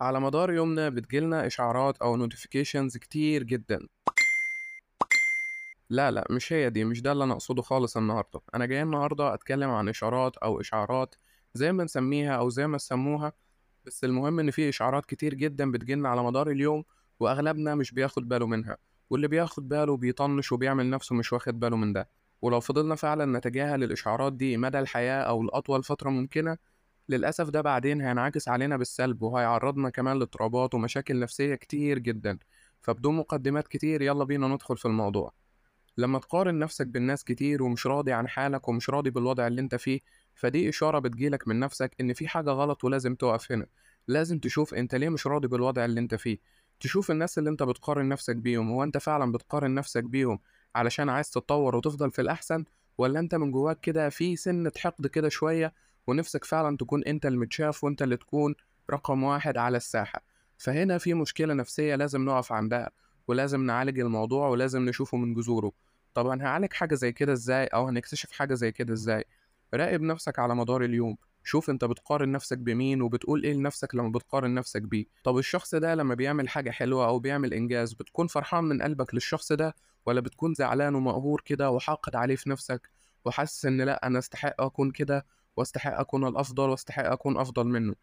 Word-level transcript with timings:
على 0.00 0.20
مدار 0.20 0.52
يومنا 0.52 0.88
بتجيلنا 0.88 1.46
إشعارات 1.46 1.98
أو 1.98 2.16
نوتيفيكيشنز 2.16 2.96
كتير 2.96 3.42
جدا. 3.42 3.88
لا 5.90 6.10
لا 6.10 6.26
مش 6.30 6.52
هي 6.52 6.70
دي 6.70 6.84
مش 6.84 7.02
ده 7.02 7.12
اللي 7.12 7.24
أنا 7.24 7.32
أقصده 7.32 7.62
خالص 7.62 7.96
النهاردة. 7.96 8.40
أنا 8.54 8.66
جاي 8.66 8.82
النهاردة 8.82 9.34
أتكلم 9.34 9.70
عن 9.70 9.88
إشارات 9.88 10.36
أو 10.36 10.60
إشعارات 10.60 11.14
زي 11.54 11.72
ما 11.72 11.84
نسميها 11.84 12.36
أو 12.36 12.48
زي 12.48 12.66
ما 12.66 12.78
سموها 12.78 13.32
بس 13.84 14.04
المهم 14.04 14.40
إن 14.40 14.50
في 14.50 14.68
إشعارات 14.68 15.06
كتير 15.06 15.34
جدا 15.34 15.70
بتجيلنا 15.70 16.08
على 16.08 16.22
مدار 16.22 16.50
اليوم 16.50 16.84
وأغلبنا 17.20 17.74
مش 17.74 17.92
بياخد 17.92 18.28
باله 18.28 18.46
منها. 18.46 18.76
واللي 19.10 19.28
بياخد 19.28 19.68
باله 19.68 19.96
بيطنش 19.96 20.52
وبيعمل 20.52 20.90
نفسه 20.90 21.14
مش 21.14 21.32
واخد 21.32 21.60
باله 21.60 21.76
من 21.76 21.92
ده. 21.92 22.08
ولو 22.42 22.60
فضلنا 22.60 22.94
فعلا 22.94 23.38
نتجاهل 23.38 23.84
الإشعارات 23.84 24.32
دي 24.32 24.56
مدى 24.56 24.78
الحياة 24.78 25.22
أو 25.22 25.42
لأطول 25.42 25.82
فترة 25.84 26.10
ممكنة 26.10 26.56
للأسف 27.08 27.48
ده 27.50 27.60
بعدين 27.60 28.00
هينعكس 28.00 28.48
علينا 28.48 28.76
بالسلب 28.76 29.22
وهيعرضنا 29.22 29.90
كمان 29.90 30.18
لاضطرابات 30.18 30.74
ومشاكل 30.74 31.20
نفسية 31.20 31.54
كتير 31.54 31.98
جدا. 31.98 32.38
فبدون 32.80 33.16
مقدمات 33.16 33.68
كتير 33.68 34.02
يلا 34.02 34.24
بينا 34.24 34.48
ندخل 34.48 34.76
في 34.76 34.86
الموضوع. 34.86 35.32
لما 35.96 36.18
تقارن 36.18 36.58
نفسك 36.58 36.86
بالناس 36.86 37.24
كتير 37.24 37.62
ومش 37.62 37.86
راضي 37.86 38.12
عن 38.12 38.28
حالك 38.28 38.68
ومش 38.68 38.90
راضي 38.90 39.10
بالوضع 39.10 39.46
اللي 39.46 39.60
انت 39.60 39.74
فيه 39.74 40.00
فدي 40.34 40.68
إشارة 40.68 40.98
بتجيلك 40.98 41.48
من 41.48 41.60
نفسك 41.60 41.94
إن 42.00 42.12
في 42.12 42.28
حاجة 42.28 42.50
غلط 42.50 42.84
ولازم 42.84 43.14
تقف 43.14 43.52
هنا. 43.52 43.66
لازم 44.08 44.38
تشوف 44.38 44.74
أنت 44.74 44.94
ليه 44.94 45.08
مش 45.08 45.26
راضي 45.26 45.48
بالوضع 45.48 45.84
اللي 45.84 46.00
انت 46.00 46.14
فيه. 46.14 46.38
تشوف 46.80 47.10
الناس 47.10 47.38
اللي 47.38 47.50
انت 47.50 47.62
بتقارن 47.62 48.08
نفسك 48.08 48.36
بيهم 48.36 48.70
هو 48.70 48.82
انت 48.82 48.98
فعلا 48.98 49.32
بتقارن 49.32 49.74
نفسك 49.74 50.04
بيهم 50.04 50.38
علشان 50.74 51.08
عايز 51.08 51.30
تتطور 51.30 51.76
وتفضل 51.76 52.10
في 52.10 52.20
الأحسن 52.20 52.64
ولا 52.98 53.18
انت 53.20 53.34
من 53.34 53.50
جواك 53.50 53.80
كده 53.80 54.08
في 54.08 54.36
سنة 54.36 54.72
حقد 54.78 55.06
كده 55.06 55.28
شوية 55.28 55.74
ونفسك 56.08 56.44
فعلا 56.44 56.76
تكون 56.76 57.04
أنت 57.04 57.26
المتشاف 57.26 57.84
وأنت 57.84 58.02
اللي 58.02 58.16
تكون 58.16 58.54
رقم 58.90 59.22
واحد 59.22 59.58
على 59.58 59.76
الساحة. 59.76 60.22
فهنا 60.58 60.98
في 60.98 61.14
مشكلة 61.14 61.54
نفسية 61.54 61.94
لازم 61.94 62.24
نقف 62.24 62.52
عندها 62.52 62.90
ولازم 63.28 63.62
نعالج 63.66 64.00
الموضوع 64.00 64.48
ولازم 64.48 64.84
نشوفه 64.84 65.16
من 65.16 65.34
جذوره. 65.34 65.72
طب 66.14 66.26
هنعالج 66.26 66.72
حاجة 66.72 66.94
زي 66.94 67.12
كده 67.12 67.32
إزاي؟ 67.32 67.66
أو 67.66 67.88
هنكتشف 67.88 68.32
حاجة 68.32 68.54
زي 68.54 68.72
كده 68.72 68.92
إزاي؟ 68.92 69.24
راقب 69.74 70.00
نفسك 70.00 70.38
على 70.38 70.54
مدار 70.54 70.84
اليوم. 70.84 71.16
شوف 71.44 71.70
أنت 71.70 71.84
بتقارن 71.84 72.32
نفسك 72.32 72.58
بمين 72.58 73.02
وبتقول 73.02 73.42
إيه 73.44 73.52
لنفسك 73.52 73.94
لما 73.94 74.08
بتقارن 74.08 74.54
نفسك 74.54 74.82
بيه. 74.82 75.06
طب 75.24 75.38
الشخص 75.38 75.74
ده 75.74 75.94
لما 75.94 76.14
بيعمل 76.14 76.48
حاجة 76.48 76.70
حلوة 76.70 77.06
أو 77.06 77.18
بيعمل 77.18 77.54
إنجاز 77.54 77.92
بتكون 77.92 78.26
فرحان 78.26 78.64
من 78.64 78.82
قلبك 78.82 79.14
للشخص 79.14 79.52
ده 79.52 79.74
ولا 80.06 80.20
بتكون 80.20 80.54
زعلان 80.54 80.94
ومقهور 80.94 81.42
كده 81.44 81.70
وحاقد 81.70 82.16
عليه 82.16 82.36
في 82.36 82.50
نفسك 82.50 82.90
وحاسس 83.24 83.66
إن 83.66 83.80
لأ 83.80 84.06
أنا 84.06 84.18
أستحق 84.18 84.60
أكون 84.60 84.90
كده؟ 84.90 85.26
واستحق 85.58 85.98
أكون 86.00 86.26
الأفضل 86.26 86.68
واستحق 86.70 87.04
أكون 87.06 87.36
أفضل 87.38 87.66
منه. 87.66 87.94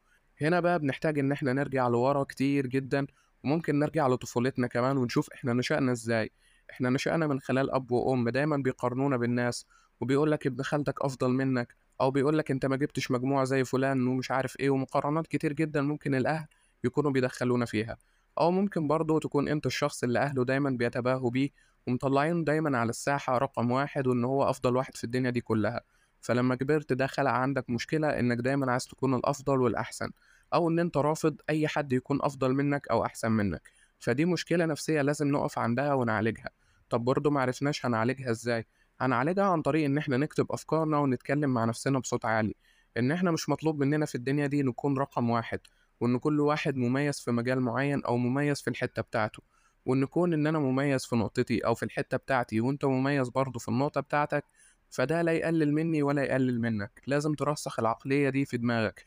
هنا 0.41 0.59
بقى 0.59 0.79
بنحتاج 0.79 1.19
إن 1.19 1.31
إحنا 1.31 1.53
نرجع 1.53 1.87
لورا 1.87 2.23
كتير 2.23 2.67
جدا 2.67 3.07
وممكن 3.43 3.79
نرجع 3.79 4.07
لطفولتنا 4.07 4.67
كمان 4.67 4.97
ونشوف 4.97 5.29
إحنا 5.33 5.53
نشأنا 5.53 5.91
إزاي. 5.91 6.31
إحنا 6.71 6.89
نشأنا 6.89 7.27
من 7.27 7.39
خلال 7.39 7.71
أب 7.71 7.91
وأم 7.91 8.29
دايما 8.29 8.57
بيقارنونا 8.57 9.17
بالناس 9.17 9.65
وبيقول 10.01 10.31
لك 10.31 10.47
ابن 10.47 10.63
خالتك 10.63 11.01
أفضل 11.01 11.29
منك 11.29 11.75
أو 12.01 12.11
بيقول 12.11 12.37
لك 12.37 12.51
أنت 12.51 12.65
ما 12.65 12.75
جبتش 12.75 13.11
مجموعة 13.11 13.43
زي 13.45 13.63
فلان 13.65 14.07
ومش 14.07 14.31
عارف 14.31 14.59
إيه 14.59 14.69
ومقارنات 14.69 15.27
كتير 15.27 15.53
جدا 15.53 15.81
ممكن 15.81 16.15
الأهل 16.15 16.47
يكونوا 16.83 17.11
بيدخلونا 17.11 17.65
فيها. 17.65 17.97
أو 18.39 18.51
ممكن 18.51 18.87
برضه 18.87 19.19
تكون 19.19 19.47
أنت 19.47 19.65
الشخص 19.65 20.03
اللي 20.03 20.19
أهله 20.19 20.45
دايما 20.45 20.69
بيتباهوا 20.69 21.29
بيه 21.29 21.49
ومطلعين 21.87 22.43
دايما 22.43 22.77
على 22.77 22.89
الساحة 22.89 23.37
رقم 23.37 23.71
واحد 23.71 24.07
وإن 24.07 24.23
هو 24.25 24.49
أفضل 24.49 24.75
واحد 24.75 24.95
في 24.97 25.03
الدنيا 25.03 25.29
دي 25.29 25.41
كلها. 25.41 25.81
فلما 26.25 26.55
كبرت 26.55 26.93
ده 26.93 27.07
خلق 27.07 27.31
عندك 27.31 27.69
مشكلة 27.69 28.19
إنك 28.19 28.37
دايما 28.37 28.71
عايز 28.71 28.85
تكون 28.85 29.13
الأفضل 29.15 29.61
والأحسن 29.61 30.11
أو 30.53 30.69
إن 30.69 30.79
أنت 30.79 30.97
رافض 30.97 31.41
أي 31.49 31.67
حد 31.67 31.93
يكون 31.93 32.19
أفضل 32.21 32.53
منك 32.53 32.87
أو 32.87 33.05
أحسن 33.05 33.31
منك. 33.31 33.71
فدي 33.99 34.25
مشكلة 34.25 34.65
نفسية 34.65 35.01
لازم 35.01 35.27
نقف 35.27 35.59
عندها 35.59 35.93
ونعالجها. 35.93 36.49
طب 36.89 37.05
برضه 37.05 37.29
معرفناش 37.29 37.85
هنعالجها 37.85 38.31
إزاي؟ 38.31 38.65
هنعالجها 39.01 39.43
عن 39.43 39.61
طريق 39.61 39.85
إن 39.85 39.97
إحنا 39.97 40.17
نكتب 40.17 40.51
أفكارنا 40.51 40.97
ونتكلم 40.97 41.53
مع 41.53 41.65
نفسنا 41.65 41.99
بصوت 41.99 42.25
عالي. 42.25 42.55
إن 42.97 43.11
إحنا 43.11 43.31
مش 43.31 43.49
مطلوب 43.49 43.79
مننا 43.83 44.05
في 44.05 44.15
الدنيا 44.15 44.47
دي 44.47 44.63
نكون 44.63 44.97
رقم 44.97 45.29
واحد 45.29 45.59
وإن 45.99 46.17
كل 46.19 46.39
واحد 46.39 46.75
مميز 46.75 47.19
في 47.19 47.31
مجال 47.31 47.61
معين 47.61 48.03
أو 48.03 48.17
مميز 48.17 48.61
في 48.61 48.69
الحتة 48.69 49.01
بتاعته. 49.01 49.43
وإن 49.85 50.05
كون 50.05 50.33
إن 50.33 50.47
أنا 50.47 50.59
مميز 50.59 51.05
في 51.05 51.15
نقطتي 51.15 51.59
أو 51.59 51.75
في 51.75 51.83
الحتة 51.83 52.17
بتاعتي 52.17 52.61
وإنت 52.61 52.85
مميز 52.85 53.29
برضه 53.29 53.59
في 53.59 53.67
النقطة 53.67 54.01
بتاعتك 54.01 54.45
فده 54.89 55.21
لا 55.21 55.31
يقلل 55.31 55.73
مني 55.73 56.03
ولا 56.03 56.23
يقلل 56.23 56.61
منك. 56.61 57.01
لازم 57.07 57.33
ترسخ 57.33 57.79
العقلية 57.79 58.29
دي 58.29 58.45
في 58.45 58.57
دماغك 58.57 59.05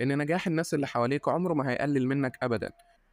إن 0.00 0.18
نجاح 0.18 0.46
الناس 0.46 0.74
اللي 0.74 0.86
حواليك 0.86 1.28
عمره 1.28 1.54
ما 1.54 1.70
هيقلل 1.70 2.06
منك 2.06 2.38
أبدا. 2.42 2.70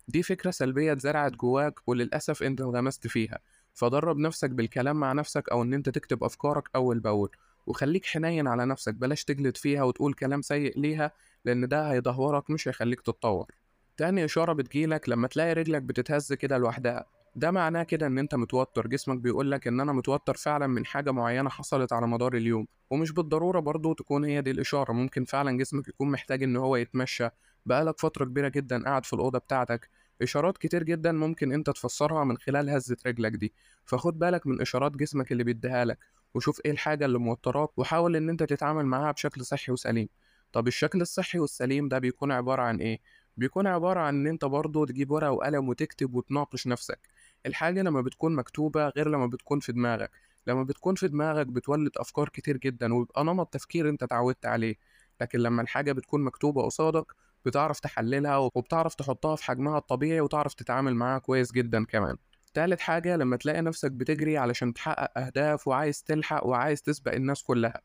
دي 0.07 0.23
فكرة 0.23 0.51
سلبية 0.51 0.91
اتزرعت 0.91 1.31
جواك 1.31 1.87
وللأسف 1.87 2.43
أنت 2.43 2.61
انغمست 2.61 3.07
فيها. 3.07 3.39
فدرب 3.73 4.17
نفسك 4.17 4.49
بالكلام 4.49 4.95
مع 4.95 5.13
نفسك 5.13 5.49
أو 5.49 5.61
إن 5.61 5.73
أنت 5.73 5.89
تكتب 5.89 6.23
أفكارك 6.23 6.69
أول 6.75 6.99
بأول 6.99 7.29
وخليك 7.67 8.05
حنين 8.05 8.47
على 8.47 8.65
نفسك 8.65 8.93
بلاش 8.93 9.23
تجلد 9.23 9.57
فيها 9.57 9.83
وتقول 9.83 10.13
كلام 10.13 10.41
سيء 10.41 10.79
ليها 10.79 11.11
لأن 11.45 11.67
ده 11.67 11.91
هيدهورك 11.91 12.49
مش 12.49 12.67
هيخليك 12.67 13.01
تتطور. 13.01 13.51
تاني 13.97 14.25
إشارة 14.25 14.53
بتجيلك 14.53 15.09
لما 15.09 15.27
تلاقي 15.27 15.53
رجلك 15.53 15.81
بتتهز 15.81 16.33
كده 16.33 16.57
لوحدها. 16.57 17.05
ده 17.37 17.51
معناه 17.51 17.83
كده 17.83 18.07
إن 18.07 18.17
أنت 18.17 18.35
متوتر. 18.35 18.87
جسمك 18.87 19.17
بيقولك 19.17 19.67
إن 19.67 19.79
أنا 19.79 19.93
متوتر 19.93 20.37
فعلا 20.37 20.67
من 20.67 20.85
حاجة 20.85 21.11
معينة 21.11 21.49
حصلت 21.49 21.93
على 21.93 22.07
مدار 22.07 22.35
اليوم. 22.35 22.67
ومش 22.89 23.11
بالضرورة 23.11 23.59
برضو 23.59 23.93
تكون 23.93 24.25
هي 24.25 24.41
دي 24.41 24.51
الإشارة. 24.51 24.91
ممكن 24.93 25.25
فعلا 25.25 25.57
جسمك 25.57 25.87
يكون 25.87 26.11
محتاج 26.11 26.43
إن 26.43 26.57
هو 26.57 26.75
يتمشى. 26.75 27.29
بقالك 27.65 27.99
فترة 27.99 28.25
كبيرة 28.25 28.49
جدا 28.49 28.83
قاعد 28.83 29.05
في 29.05 29.13
الأوضة 29.13 29.39
بتاعتك. 29.39 29.89
إشارات 30.21 30.57
كتير 30.57 30.83
جدا 30.83 31.11
ممكن 31.11 31.51
أنت 31.51 31.69
تفسرها 31.69 32.23
من 32.23 32.37
خلال 32.37 32.69
هزة 32.69 32.97
رجلك 33.05 33.31
دي. 33.31 33.53
فخد 33.85 34.19
بالك 34.19 34.47
من 34.47 34.61
إشارات 34.61 34.91
جسمك 34.91 35.31
اللي 35.31 35.43
بيديها 35.43 35.85
لك. 35.85 35.99
وشوف 36.33 36.61
إيه 36.65 36.71
الحاجة 36.71 37.05
اللي 37.05 37.19
موتراك 37.19 37.79
وحاول 37.79 38.15
إن 38.15 38.29
أنت 38.29 38.43
تتعامل 38.43 38.85
معاها 38.85 39.11
بشكل 39.11 39.45
صحي 39.45 39.71
وسليم. 39.71 40.09
طب 40.53 40.67
الشكل 40.67 41.01
الصحي 41.01 41.39
والسليم 41.39 41.87
ده 41.87 41.99
بيكون 41.99 42.31
عبارة 42.31 42.61
عن 42.61 42.79
إيه؟ 42.79 42.99
بيكون 43.37 43.67
عبارة 43.67 43.99
عن 43.99 44.15
إن 44.15 44.27
أنت 44.27 44.45
برضه 44.45 44.85
تجيب 44.85 45.11
ورقة 45.11 45.31
وقلم 45.31 45.69
وتكتب 45.69 46.15
وتناقش 46.15 46.67
نفسك. 46.67 46.99
الحاجة 47.47 47.81
لما 47.81 48.01
بتكون 48.01 48.35
مكتوبة 48.35 48.89
غير 48.89 49.09
لما 49.09 49.27
بتكون 49.27 49.59
في 49.59 49.71
دماغك. 49.71 50.11
لما 50.47 50.63
بتكون 50.63 50.95
في 50.95 51.07
دماغك 51.07 51.47
بتولد 51.47 51.91
أفكار 51.97 52.29
كتير 52.29 52.57
جدا 52.57 52.93
ويبقى 52.93 53.23
نمط 53.23 53.53
تفكير 53.53 53.89
أنت 53.89 54.03
اتعودت 54.03 54.45
عليه. 54.45 54.75
لكن 55.21 55.39
لما 55.39 55.61
الحاجة 55.61 55.91
بتكون 55.91 56.23
مكتوبة 56.23 56.63
قصادك 56.63 57.05
بتعرف 57.45 57.79
تحللها 57.79 58.37
وبتعرف 58.37 58.95
تحطها 58.95 59.35
في 59.35 59.43
حجمها 59.43 59.77
الطبيعي 59.77 60.21
وتعرف 60.21 60.53
تتعامل 60.53 60.95
معاها 60.95 61.19
كويس 61.19 61.51
جدا 61.51 61.85
كمان. 61.85 62.17
تالت 62.53 62.79
حاجة 62.79 63.15
لما 63.15 63.37
تلاقي 63.37 63.61
نفسك 63.61 63.91
بتجري 63.91 64.37
علشان 64.37 64.73
تحقق 64.73 65.17
أهداف 65.17 65.67
وعايز 65.67 66.03
تلحق 66.03 66.45
وعايز 66.45 66.81
تسبق 66.81 67.13
الناس 67.13 67.43
كلها. 67.43 67.81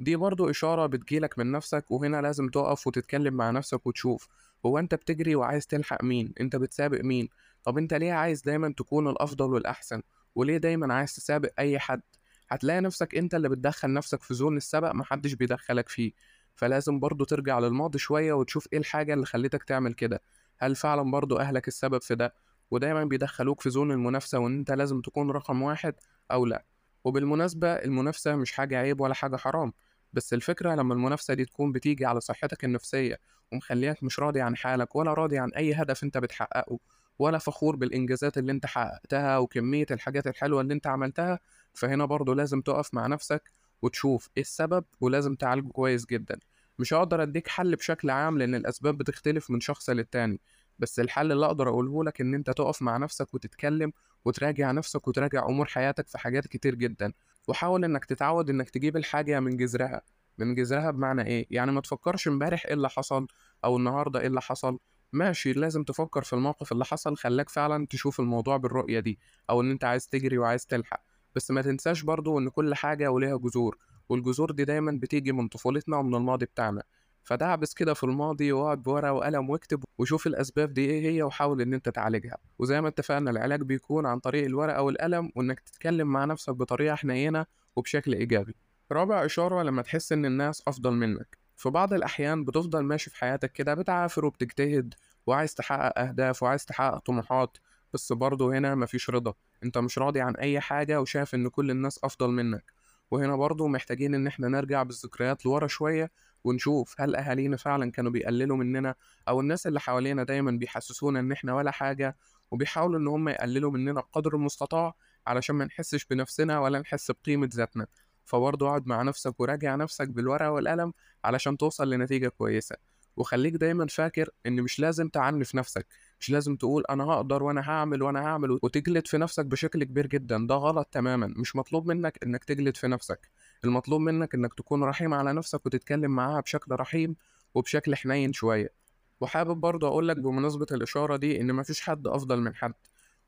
دي 0.00 0.16
برضو 0.16 0.50
إشارة 0.50 0.86
بتجيلك 0.86 1.38
من 1.38 1.52
نفسك 1.52 1.90
وهنا 1.90 2.22
لازم 2.22 2.48
تقف 2.48 2.86
وتتكلم 2.86 3.34
مع 3.34 3.50
نفسك 3.50 3.86
وتشوف 3.86 4.28
هو 4.66 4.78
أنت 4.78 4.94
بتجري 4.94 5.34
وعايز 5.34 5.66
تلحق 5.66 6.04
مين؟ 6.04 6.32
أنت 6.40 6.56
بتسابق 6.56 7.00
مين؟ 7.00 7.28
طب 7.64 7.78
أنت 7.78 7.94
ليه 7.94 8.12
عايز 8.12 8.42
دايما 8.42 8.74
تكون 8.76 9.08
الأفضل 9.08 9.52
والأحسن؟ 9.52 10.02
وليه 10.34 10.56
دايما 10.56 10.94
عايز 10.94 11.14
تسابق 11.14 11.50
أي 11.58 11.78
حد؟ 11.78 12.02
هتلاقي 12.50 12.80
نفسك 12.80 13.14
أنت 13.14 13.34
اللي 13.34 13.48
بتدخل 13.48 13.92
نفسك 13.92 14.22
في 14.22 14.34
زون 14.34 14.56
السبق 14.56 14.92
محدش 14.92 15.32
بيدخلك 15.32 15.88
فيه. 15.88 16.12
فلازم 16.54 17.00
برضو 17.00 17.24
ترجع 17.24 17.58
للماضي 17.58 17.98
شوية 17.98 18.32
وتشوف 18.32 18.68
إيه 18.72 18.78
الحاجة 18.78 19.14
اللي 19.14 19.26
خلتك 19.26 19.64
تعمل 19.64 19.94
كده. 19.94 20.22
هل 20.58 20.76
فعلا 20.76 21.10
برضو 21.10 21.36
أهلك 21.38 21.68
السبب 21.68 22.02
في 22.02 22.14
ده؟ 22.14 22.34
ودايما 22.70 23.04
بيدخلوك 23.04 23.60
في 23.60 23.70
زون 23.70 23.92
المنافسة 23.92 24.38
وإن 24.38 24.58
أنت 24.58 24.70
لازم 24.70 25.00
تكون 25.00 25.30
رقم 25.30 25.62
واحد 25.62 25.94
أو 26.30 26.46
لأ. 26.46 26.64
وبالمناسبة 27.04 27.68
المنافسة 27.72 28.36
مش 28.36 28.52
حاجة 28.52 28.78
عيب 28.78 29.00
ولا 29.00 29.14
حاجة 29.14 29.36
حرام. 29.36 29.72
بس 30.12 30.34
الفكرة 30.34 30.74
لما 30.74 30.94
المنافسة 30.94 31.34
دي 31.34 31.44
تكون 31.44 31.72
بتيجي 31.72 32.06
على 32.06 32.20
صحتك 32.20 32.64
النفسية 32.64 33.18
ومخليك 33.52 34.02
مش 34.02 34.18
راضي 34.20 34.40
عن 34.40 34.56
حالك 34.56 34.96
ولا 34.96 35.14
راضي 35.14 35.38
عن 35.38 35.50
أي 35.52 35.74
هدف 35.74 36.04
أنت 36.04 36.18
بتحققه 36.18 36.78
ولا 37.18 37.38
فخور 37.38 37.76
بالإنجازات 37.76 38.38
اللي 38.38 38.52
أنت 38.52 38.66
حققتها 38.66 39.38
وكمية 39.38 39.86
الحاجات 39.90 40.26
الحلوة 40.26 40.60
اللي 40.60 40.74
أنت 40.74 40.86
عملتها 40.86 41.40
فهنا 41.74 42.04
برضو 42.04 42.32
لازم 42.32 42.60
تقف 42.60 42.94
مع 42.94 43.06
نفسك 43.06 43.50
وتشوف 43.82 44.28
إيه 44.36 44.42
السبب 44.42 44.84
ولازم 45.00 45.34
تعالجه 45.34 45.68
كويس 45.68 46.06
جدا. 46.06 46.38
مش 46.78 46.94
هقدر 46.94 47.22
أديك 47.22 47.48
حل 47.48 47.76
بشكل 47.76 48.10
عام 48.10 48.38
لأن 48.38 48.54
الأسباب 48.54 48.98
بتختلف 48.98 49.50
من 49.50 49.60
شخص 49.60 49.90
للتاني 49.90 50.40
بس 50.78 51.00
الحل 51.00 51.32
اللي 51.32 51.46
أقدر 51.46 51.68
أقوله 51.68 52.04
لك 52.04 52.20
إن 52.20 52.34
أنت 52.34 52.50
تقف 52.50 52.82
مع 52.82 52.96
نفسك 52.96 53.34
وتتكلم 53.34 53.92
وتراجع 54.24 54.72
نفسك 54.72 55.08
وتراجع 55.08 55.46
أمور 55.46 55.66
حياتك 55.66 56.08
في 56.08 56.18
حاجات 56.18 56.46
كتير 56.46 56.74
جدا 56.74 57.12
وحاول 57.48 57.84
إنك 57.84 58.04
تتعود 58.04 58.50
إنك 58.50 58.70
تجيب 58.70 58.96
الحاجة 58.96 59.40
من 59.40 59.56
جذرها. 59.56 60.02
من 60.38 60.54
جذرها 60.54 60.90
بمعنى 60.90 61.26
إيه؟ 61.26 61.46
يعني 61.50 61.72
ما 61.72 61.80
تفكرش 61.80 62.28
إمبارح 62.28 62.66
إيه 62.66 62.74
اللي 62.74 62.88
حصل 62.88 63.26
أو 63.64 63.76
النهارده 63.76 64.20
إيه 64.20 64.26
اللي 64.26 64.40
حصل 64.40 64.78
ماشي 65.12 65.52
لازم 65.52 65.84
تفكر 65.84 66.22
في 66.22 66.32
الموقف 66.32 66.72
اللي 66.72 66.84
حصل 66.84 67.16
خلاك 67.16 67.48
فعلا 67.48 67.86
تشوف 67.90 68.20
الموضوع 68.20 68.56
بالرؤية 68.56 69.00
دي 69.00 69.18
أو 69.50 69.60
إن 69.60 69.70
أنت 69.70 69.84
عايز 69.84 70.08
تجري 70.08 70.38
وعايز 70.38 70.66
تلحق. 70.66 71.02
بس 71.34 71.50
ما 71.50 71.62
تنساش 71.62 72.02
برضو 72.02 72.38
إن 72.38 72.48
كل 72.48 72.74
حاجة 72.74 73.10
وليها 73.10 73.36
جذور 73.36 73.78
والجذور 74.08 74.50
دي 74.50 74.64
دايما 74.64 74.98
بتيجي 75.02 75.32
من 75.32 75.48
طفولتنا 75.48 75.96
ومن 75.96 76.14
الماضي 76.14 76.46
بتاعنا. 76.46 76.82
فدعبس 77.22 77.74
كده 77.74 77.94
في 77.94 78.04
الماضي 78.04 78.52
واقعد 78.52 78.82
بورقة 78.82 79.12
وقلم 79.12 79.50
واكتب 79.50 79.84
وشوف 79.98 80.26
الأسباب 80.26 80.72
دي 80.72 80.84
إيه 80.84 81.10
هي 81.10 81.22
وحاول 81.22 81.60
إن 81.60 81.74
أنت 81.74 81.88
تعالجها. 81.88 82.38
وزي 82.58 82.80
ما 82.80 82.88
اتفقنا 82.88 83.30
العلاج 83.30 83.62
بيكون 83.62 84.06
عن 84.06 84.18
طريق 84.18 84.44
الورقة 84.44 84.82
والقلم 84.82 85.32
وإنك 85.36 85.60
تتكلم 85.60 86.08
مع 86.08 86.24
نفسك 86.24 86.54
بطريقة 86.54 86.94
حنينة 86.94 87.46
وبشكل 87.76 88.14
إيجابي. 88.14 88.54
رابع 88.92 89.24
إشارة 89.24 89.62
لما 89.62 89.82
تحس 89.82 90.12
إن 90.12 90.26
الناس 90.26 90.62
أفضل 90.68 90.92
منك. 90.92 91.37
في 91.58 91.70
بعض 91.70 91.92
الأحيان 91.92 92.44
بتفضل 92.44 92.80
ماشي 92.80 93.10
في 93.10 93.16
حياتك 93.16 93.52
كده 93.52 93.74
بتعافر 93.74 94.24
وبتجتهد 94.24 94.94
وعايز 95.26 95.54
تحقق 95.54 95.98
أهداف 95.98 96.42
وعايز 96.42 96.64
تحقق 96.66 96.98
طموحات 96.98 97.58
بس 97.92 98.12
برضه 98.12 98.58
هنا 98.58 98.74
مفيش 98.74 99.10
رضا. 99.10 99.34
أنت 99.64 99.78
مش 99.78 99.98
راضي 99.98 100.20
عن 100.20 100.36
أي 100.36 100.60
حاجة 100.60 101.00
وشايف 101.00 101.34
إن 101.34 101.48
كل 101.48 101.70
الناس 101.70 102.00
أفضل 102.04 102.30
منك. 102.30 102.72
وهنا 103.10 103.36
برضه 103.36 103.68
محتاجين 103.68 104.14
إن 104.14 104.26
إحنا 104.26 104.48
نرجع 104.48 104.82
بالذكريات 104.82 105.46
لورا 105.46 105.66
شوية 105.66 106.10
ونشوف 106.44 107.00
هل 107.00 107.16
أهالينا 107.16 107.56
فعلا 107.56 107.90
كانوا 107.90 108.10
بيقللوا 108.10 108.56
مننا 108.56 108.94
أو 109.28 109.40
الناس 109.40 109.66
اللي 109.66 109.80
حوالينا 109.80 110.22
دايما 110.24 110.50
بيحسسونا 110.50 111.20
إن 111.20 111.32
إحنا 111.32 111.54
ولا 111.54 111.70
حاجة 111.70 112.16
وبيحاولوا 112.50 112.98
إن 113.00 113.06
هم 113.08 113.28
يقللوا 113.28 113.70
مننا 113.70 114.00
قدر 114.00 114.34
المستطاع 114.34 114.94
علشان 115.26 115.56
ما 115.56 115.64
نحسش 115.64 116.04
بنفسنا 116.04 116.60
ولا 116.60 116.78
نحس 116.78 117.10
بقيمة 117.10 117.50
ذاتنا. 117.54 117.86
فبرضه 118.28 118.68
اقعد 118.68 118.86
مع 118.86 119.02
نفسك 119.02 119.40
وراجع 119.40 119.74
نفسك 119.76 120.08
بالورقة 120.08 120.50
والقلم 120.50 120.92
علشان 121.24 121.56
توصل 121.56 121.90
لنتيجة 121.90 122.28
كويسة. 122.28 122.76
وخليك 123.16 123.54
دايما 123.54 123.86
فاكر 123.86 124.30
إن 124.46 124.62
مش 124.62 124.80
لازم 124.80 125.08
تعنف 125.08 125.54
نفسك 125.54 125.86
مش 126.20 126.30
لازم 126.30 126.56
تقول 126.56 126.84
أنا 126.90 127.04
هقدر 127.04 127.42
وأنا 127.42 127.70
هعمل 127.70 128.02
وأنا 128.02 128.20
هعمل 128.20 128.50
وتجلد 128.62 129.06
في 129.06 129.18
نفسك 129.18 129.46
بشكل 129.46 129.84
كبير 129.84 130.06
جدا. 130.06 130.46
ده 130.46 130.54
غلط 130.54 130.88
تماما. 130.92 131.26
مش 131.36 131.56
مطلوب 131.56 131.86
منك 131.86 132.18
إنك 132.24 132.44
تجلد 132.44 132.76
في 132.76 132.88
نفسك. 132.88 133.30
المطلوب 133.64 134.00
منك 134.00 134.34
إنك 134.34 134.54
تكون 134.54 134.84
رحيم 134.84 135.14
على 135.14 135.32
نفسك 135.32 135.66
وتتكلم 135.66 136.10
معاها 136.10 136.40
بشكل 136.40 136.74
رحيم 136.74 137.16
وبشكل 137.54 137.96
حنين 137.96 138.32
شوية. 138.32 138.72
وحابب 139.20 139.56
برضه 139.60 139.88
أقولك 139.88 140.16
بمناسبة 140.16 140.66
الإشارة 140.72 141.16
دي 141.16 141.40
إن 141.40 141.54
مفيش 141.54 141.80
حد 141.80 142.06
أفضل 142.06 142.40
من 142.40 142.54
حد. 142.54 142.74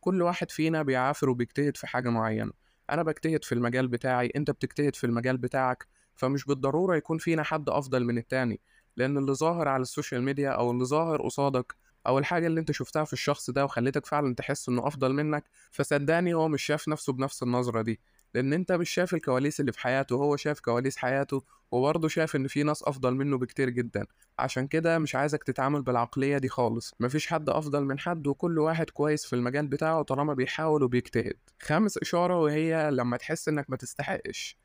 كل 0.01 0.23
واحد 0.23 0.51
فينا 0.51 0.83
بيعافر 0.83 1.31
وبيجتهد 1.31 1.77
في 1.77 1.87
حاجة 1.87 2.09
معينة. 2.09 2.53
أنا 2.91 3.03
بجتهد 3.03 3.45
في 3.45 3.53
المجال 3.55 3.89
بتاعي 3.89 4.33
أنت 4.37 4.51
بتجتهد 4.51 4.97
في 4.97 5.05
المجال 5.05 5.37
بتاعك 5.37 5.87
فمش 6.17 6.45
بالضرورة 6.45 6.97
يكون 6.97 7.19
فينا 7.19 7.43
حد 7.43 7.69
أفضل 7.69 8.05
من 8.05 8.19
التاني. 8.19 8.61
لأن 8.97 9.19
اللي 9.19 9.33
ظاهر 9.35 9.69
على 9.69 9.83
ال 9.83 9.89
social 9.89 10.23
media 10.23 10.51
أو 10.51 10.71
اللي 10.71 10.85
ظاهر 10.85 11.23
قصادك 11.23 11.75
أو 12.07 12.19
الحاجة 12.19 12.47
اللي 12.47 12.61
أنت 12.61 12.73
شفتها 12.73 13.05
في 13.05 13.13
الشخص 13.13 13.51
ده 13.51 13.65
وخلتك 13.65 14.07
فعلا 14.07 14.35
تحس 14.35 14.69
إنه 14.69 14.87
أفضل 14.87 15.13
منك 15.13 15.45
فصدقني 15.71 16.35
هو 16.35 16.49
مش 16.49 16.63
شايف 16.63 16.89
نفسه 16.89 17.13
بنفس 17.13 17.43
النظرة 17.43 17.83
دي. 17.83 18.01
لأن 18.35 18.53
أنت 18.53 18.73
مش 18.73 18.91
شايف 18.91 19.15
الكواليس 19.15 19.61
اللي 19.61 19.73
في 19.73 19.81
حياته 19.81 20.17
وهو 20.17 20.37
شايف 20.37 20.61
كواليس 20.61 20.97
حياته 20.97 21.43
وبرضه 21.71 22.09
شايف 22.09 22.37
إن 22.37 22.47
في 22.47 22.63
ناس 22.63 22.83
أفضل 22.83 23.15
منه 23.15 23.39
بكتير 23.39 23.71
جدا. 23.71 24.07
عشان 24.39 24.67
كده 24.67 24.99
مش 24.99 25.15
عايزك 25.15 25.45
تتعامل 25.45 25.83
بالعقلية 25.83 26.39
دي 26.39 26.49
خالص. 26.49 26.95
مفيش 27.01 27.27
حد 27.27 27.49
أفضل 27.49 27.85
من 27.85 27.99
حد 27.99 28.27
وكل 28.27 28.59
واحد 28.59 28.91
كويس 28.91 29.27
في 29.27 29.37
المجال 29.37 29.67
بتاعه 29.67 30.03
طالما 30.03 30.35
بيحاول 30.35 30.83
وبيجتهد. 30.83 31.37
خامس 31.63 31.99
إشارة 31.99 32.41
وهي 32.41 32.91
لما 32.91 33.17
تحس 33.17 33.49
إنك 33.49 33.71
ما 33.71 33.77
تستحقش. 33.77 34.57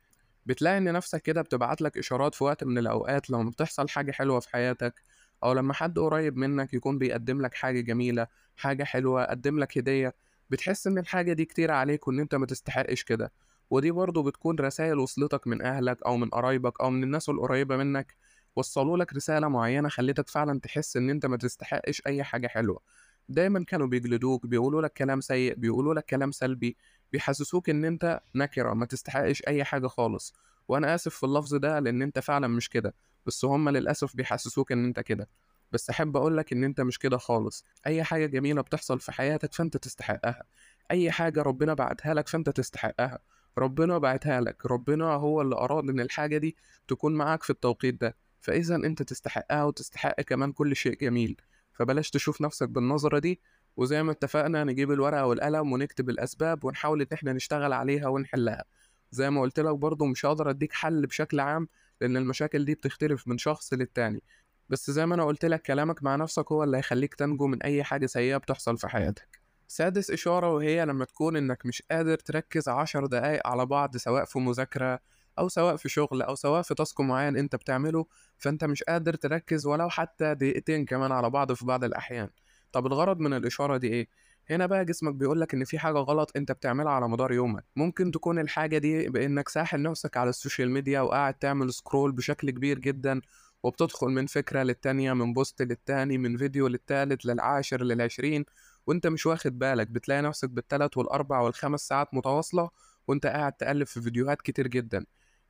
بتلاقي 0.46 0.78
إن 0.78 0.92
نفسك 0.92 1.22
كده 1.22 1.42
بتبعت 1.42 1.82
لك 1.82 1.98
إشارات 1.98 2.34
في 2.34 2.44
وقت 2.44 2.64
من 2.64 2.78
الأوقات 2.78 3.30
لما 3.30 3.50
بتحصل 3.50 3.88
حاجة 3.88 4.12
حلوة 4.12 4.40
في 4.40 4.48
حياتك 4.50 5.02
أو 5.44 5.52
لما 5.52 5.74
حد 5.74 5.98
قريب 5.98 6.36
منك 6.36 6.74
يكون 6.74 6.98
بيقدم 6.98 7.40
لك 7.42 7.54
حاجة 7.54 7.80
جميلة 7.80 8.26
حاجة 8.56 8.84
حلوة 8.84 9.24
قدم 9.24 9.58
لك 9.58 9.78
هدية. 9.78 10.14
بتحس 10.50 10.86
إن 10.86 10.98
الحاجة 10.98 11.32
دي 11.32 11.44
كتير 11.44 11.70
عليك 11.70 12.08
وإن 12.08 12.20
أنت 12.20 12.34
ما 12.34 12.46
تستحقش 12.46 13.02
كده. 13.04 13.32
ودي 13.70 13.90
برضه 13.90 14.22
بتكون 14.22 14.56
رسائل 14.58 14.98
وصلتك 14.98 15.46
من 15.46 15.62
أهلك 15.62 16.02
أو 16.06 16.16
من 16.16 16.28
قرايبك 16.28 16.80
أو 16.80 16.90
من 16.90 17.02
الناس 17.02 17.28
القريبة 17.28 17.76
منك 17.76 18.16
وصلوا 18.56 18.96
لك 18.98 19.12
رسالة 19.14 19.48
معينة 19.48 19.88
خلتك 19.88 20.28
فعلا 20.28 20.60
تحس 20.60 20.96
إن 20.96 21.10
أنت 21.10 21.26
ما 21.26 21.36
تستحقش 21.36 22.02
أي 22.06 22.24
حاجة 22.24 22.46
حلوة. 22.46 22.80
دايما 23.28 23.64
كانوا 23.64 23.86
بيجلدوك 23.86 24.46
بيقولوا 24.46 24.82
لك 24.82 24.92
كلام 24.92 25.20
سيء 25.20 25.54
بيقولوا 25.54 25.94
لك 25.94 26.04
كلام 26.04 26.30
سلبي 26.32 26.76
بيحسسوك 27.12 27.70
إن 27.70 27.84
أنت 27.84 28.20
نكرة 28.34 28.74
ما 28.74 28.86
تستحقش 28.86 29.42
أي 29.48 29.64
حاجة 29.64 29.86
خالص. 29.86 30.34
وأنا 30.68 30.94
آسف 30.94 31.14
في 31.14 31.24
اللفظ 31.26 31.54
ده 31.54 31.78
لأن 31.78 32.02
أنت 32.02 32.18
فعلا 32.18 32.48
مش 32.48 32.68
كده 32.68 32.94
بس 33.26 33.44
هما 33.44 33.70
للأسف 33.70 34.16
بيحسسوك 34.16 34.72
إن 34.72 34.84
أنت 34.84 35.00
كده. 35.00 35.28
بس 35.72 35.90
أحب 35.90 36.16
أقولك 36.16 36.52
إن 36.52 36.64
أنت 36.64 36.80
مش 36.80 36.98
كده 36.98 37.18
خالص. 37.18 37.64
أي 37.86 38.04
حاجة 38.04 38.26
جميلة 38.26 38.62
بتحصل 38.62 39.00
في 39.00 39.12
حياتك 39.12 39.52
فأنت 39.54 39.76
تستحقها. 39.76 40.42
أي 40.90 41.10
حاجة 41.10 41.42
ربنا 41.42 41.74
بعتها 41.74 42.14
لك 42.14 42.28
فأنت 42.28 42.50
تستحقها. 42.50 43.18
ربنا 43.58 43.98
بعتها 43.98 44.40
لك 44.40 44.66
ربنا 44.66 45.04
هو 45.04 45.42
اللي 45.42 45.56
أراد 45.56 45.88
إن 45.88 46.00
الحاجة 46.00 46.38
دي 46.38 46.56
تكون 46.88 47.14
معاك 47.14 47.42
في 47.42 47.50
التوقيت 47.50 48.00
ده. 48.00 48.16
فإذا 48.40 48.76
أنت 48.76 49.02
تستحقها 49.02 49.64
وتستحق 49.64 50.20
كمان 50.20 50.52
كل 50.52 50.76
شيء 50.76 50.98
جميل. 50.98 51.36
فبلاش 51.72 52.10
تشوف 52.10 52.40
نفسك 52.40 52.68
بالنظرة 52.68 53.18
دي 53.18 53.40
وزي 53.76 54.02
ما 54.02 54.12
اتفقنا 54.12 54.64
نجيب 54.64 54.92
الورقة 54.92 55.26
والقلم 55.26 55.72
ونكتب 55.72 56.10
الأسباب 56.10 56.64
ونحاول 56.64 57.00
إن 57.00 57.06
إحنا 57.12 57.32
نشتغل 57.32 57.72
عليها 57.72 58.08
ونحلها. 58.08 58.64
زي 59.10 59.30
ما 59.30 59.40
قلت 59.40 59.60
لك 59.60 59.74
برضه 59.74 60.06
مش 60.06 60.26
هقدر 60.26 60.50
أديك 60.50 60.72
حل 60.72 61.06
بشكل 61.06 61.40
عام 61.40 61.68
لأن 62.00 62.16
المشاكل 62.16 62.64
دي 62.64 62.74
بتختلف 62.74 63.28
من 63.28 63.38
شخص 63.38 63.72
للتاني. 63.72 64.22
بس 64.68 64.90
زي 64.90 65.06
ما 65.06 65.14
أنا 65.14 65.24
قلت 65.24 65.44
لك 65.44 65.62
كلامك 65.62 66.02
مع 66.02 66.16
نفسك 66.16 66.52
هو 66.52 66.64
اللي 66.64 66.76
هيخليك 66.76 67.14
تنجو 67.14 67.46
من 67.46 67.62
أي 67.62 67.84
حاجة 67.84 68.06
سيئة 68.06 68.36
بتحصل 68.36 68.78
في 68.78 68.88
حياتك. 68.88 69.45
سادس 69.68 70.10
إشارة 70.10 70.54
وهي 70.54 70.84
لما 70.84 71.04
تكون 71.04 71.36
إنك 71.36 71.66
مش 71.66 71.82
قادر 71.90 72.16
تركز 72.18 72.68
عشر 72.68 73.06
دقايق 73.06 73.46
على 73.46 73.66
بعض 73.66 73.96
سواء 73.96 74.24
في 74.24 74.38
مذاكرة 74.38 75.00
أو 75.38 75.48
سواء 75.48 75.76
في 75.76 75.88
شغل 75.88 76.22
أو 76.22 76.34
سواء 76.34 76.62
في 76.62 76.74
تاسك 76.74 77.00
معين 77.00 77.36
أنت 77.36 77.56
بتعمله 77.56 78.06
فأنت 78.38 78.64
مش 78.64 78.82
قادر 78.82 79.14
تركز 79.14 79.66
ولو 79.66 79.88
حتى 79.88 80.34
دقيقتين 80.34 80.84
كمان 80.84 81.12
على 81.12 81.30
بعض 81.30 81.52
في 81.52 81.66
بعض 81.66 81.84
الأحيان. 81.84 82.28
طب 82.72 82.86
الغرض 82.86 83.18
من 83.20 83.32
الإشارة 83.34 83.76
دي 83.76 83.88
إيه؟ 83.88 84.08
هنا 84.50 84.66
بقى 84.66 84.84
جسمك 84.84 85.14
بيقولك 85.14 85.54
إن 85.54 85.64
في 85.64 85.78
حاجة 85.78 85.98
غلط 85.98 86.32
أنت 86.36 86.52
بتعملها 86.52 86.92
على 86.92 87.08
مدار 87.08 87.32
يومك. 87.32 87.64
ممكن 87.76 88.10
تكون 88.10 88.38
الحاجة 88.38 88.78
دي 88.78 89.08
بإنك 89.08 89.48
ساحل 89.48 89.82
نفسك 89.82 90.16
على 90.16 90.30
ال 90.30 90.36
social 90.36 90.70
media 90.70 91.00
وقاعد 91.00 91.34
تعمل 91.34 91.72
scroll 91.72 92.12
بشكل 92.12 92.50
كبير 92.50 92.78
جدا 92.78 93.20
وبتدخل 93.62 94.06
من 94.06 94.26
فكرة 94.26 94.62
للتانية 94.62 95.12
من 95.12 95.32
post 95.32 95.62
للتاني 95.62 96.18
من 96.18 96.36
فيديو 96.36 96.66
للتالت 96.68 97.24
للعاشر 97.26 97.82
للعشرين. 97.82 98.44
وأنت 98.86 99.06
مش 99.06 99.26
واخد 99.26 99.58
بالك 99.58 99.86
بتلاقي 99.86 100.22
نفسك 100.22 100.50
بالتلات 100.50 100.96
والأربع 100.96 101.40
والخمس 101.40 101.80
ساعات 101.88 102.14
متواصلة 102.14 102.70
وأنت 103.08 103.26
قاعد 103.26 103.52
تقلب 103.52 103.86
في 103.86 104.00
فيديوهات 104.02 104.42
كتير 104.42 104.66
جدا. 104.66 105.06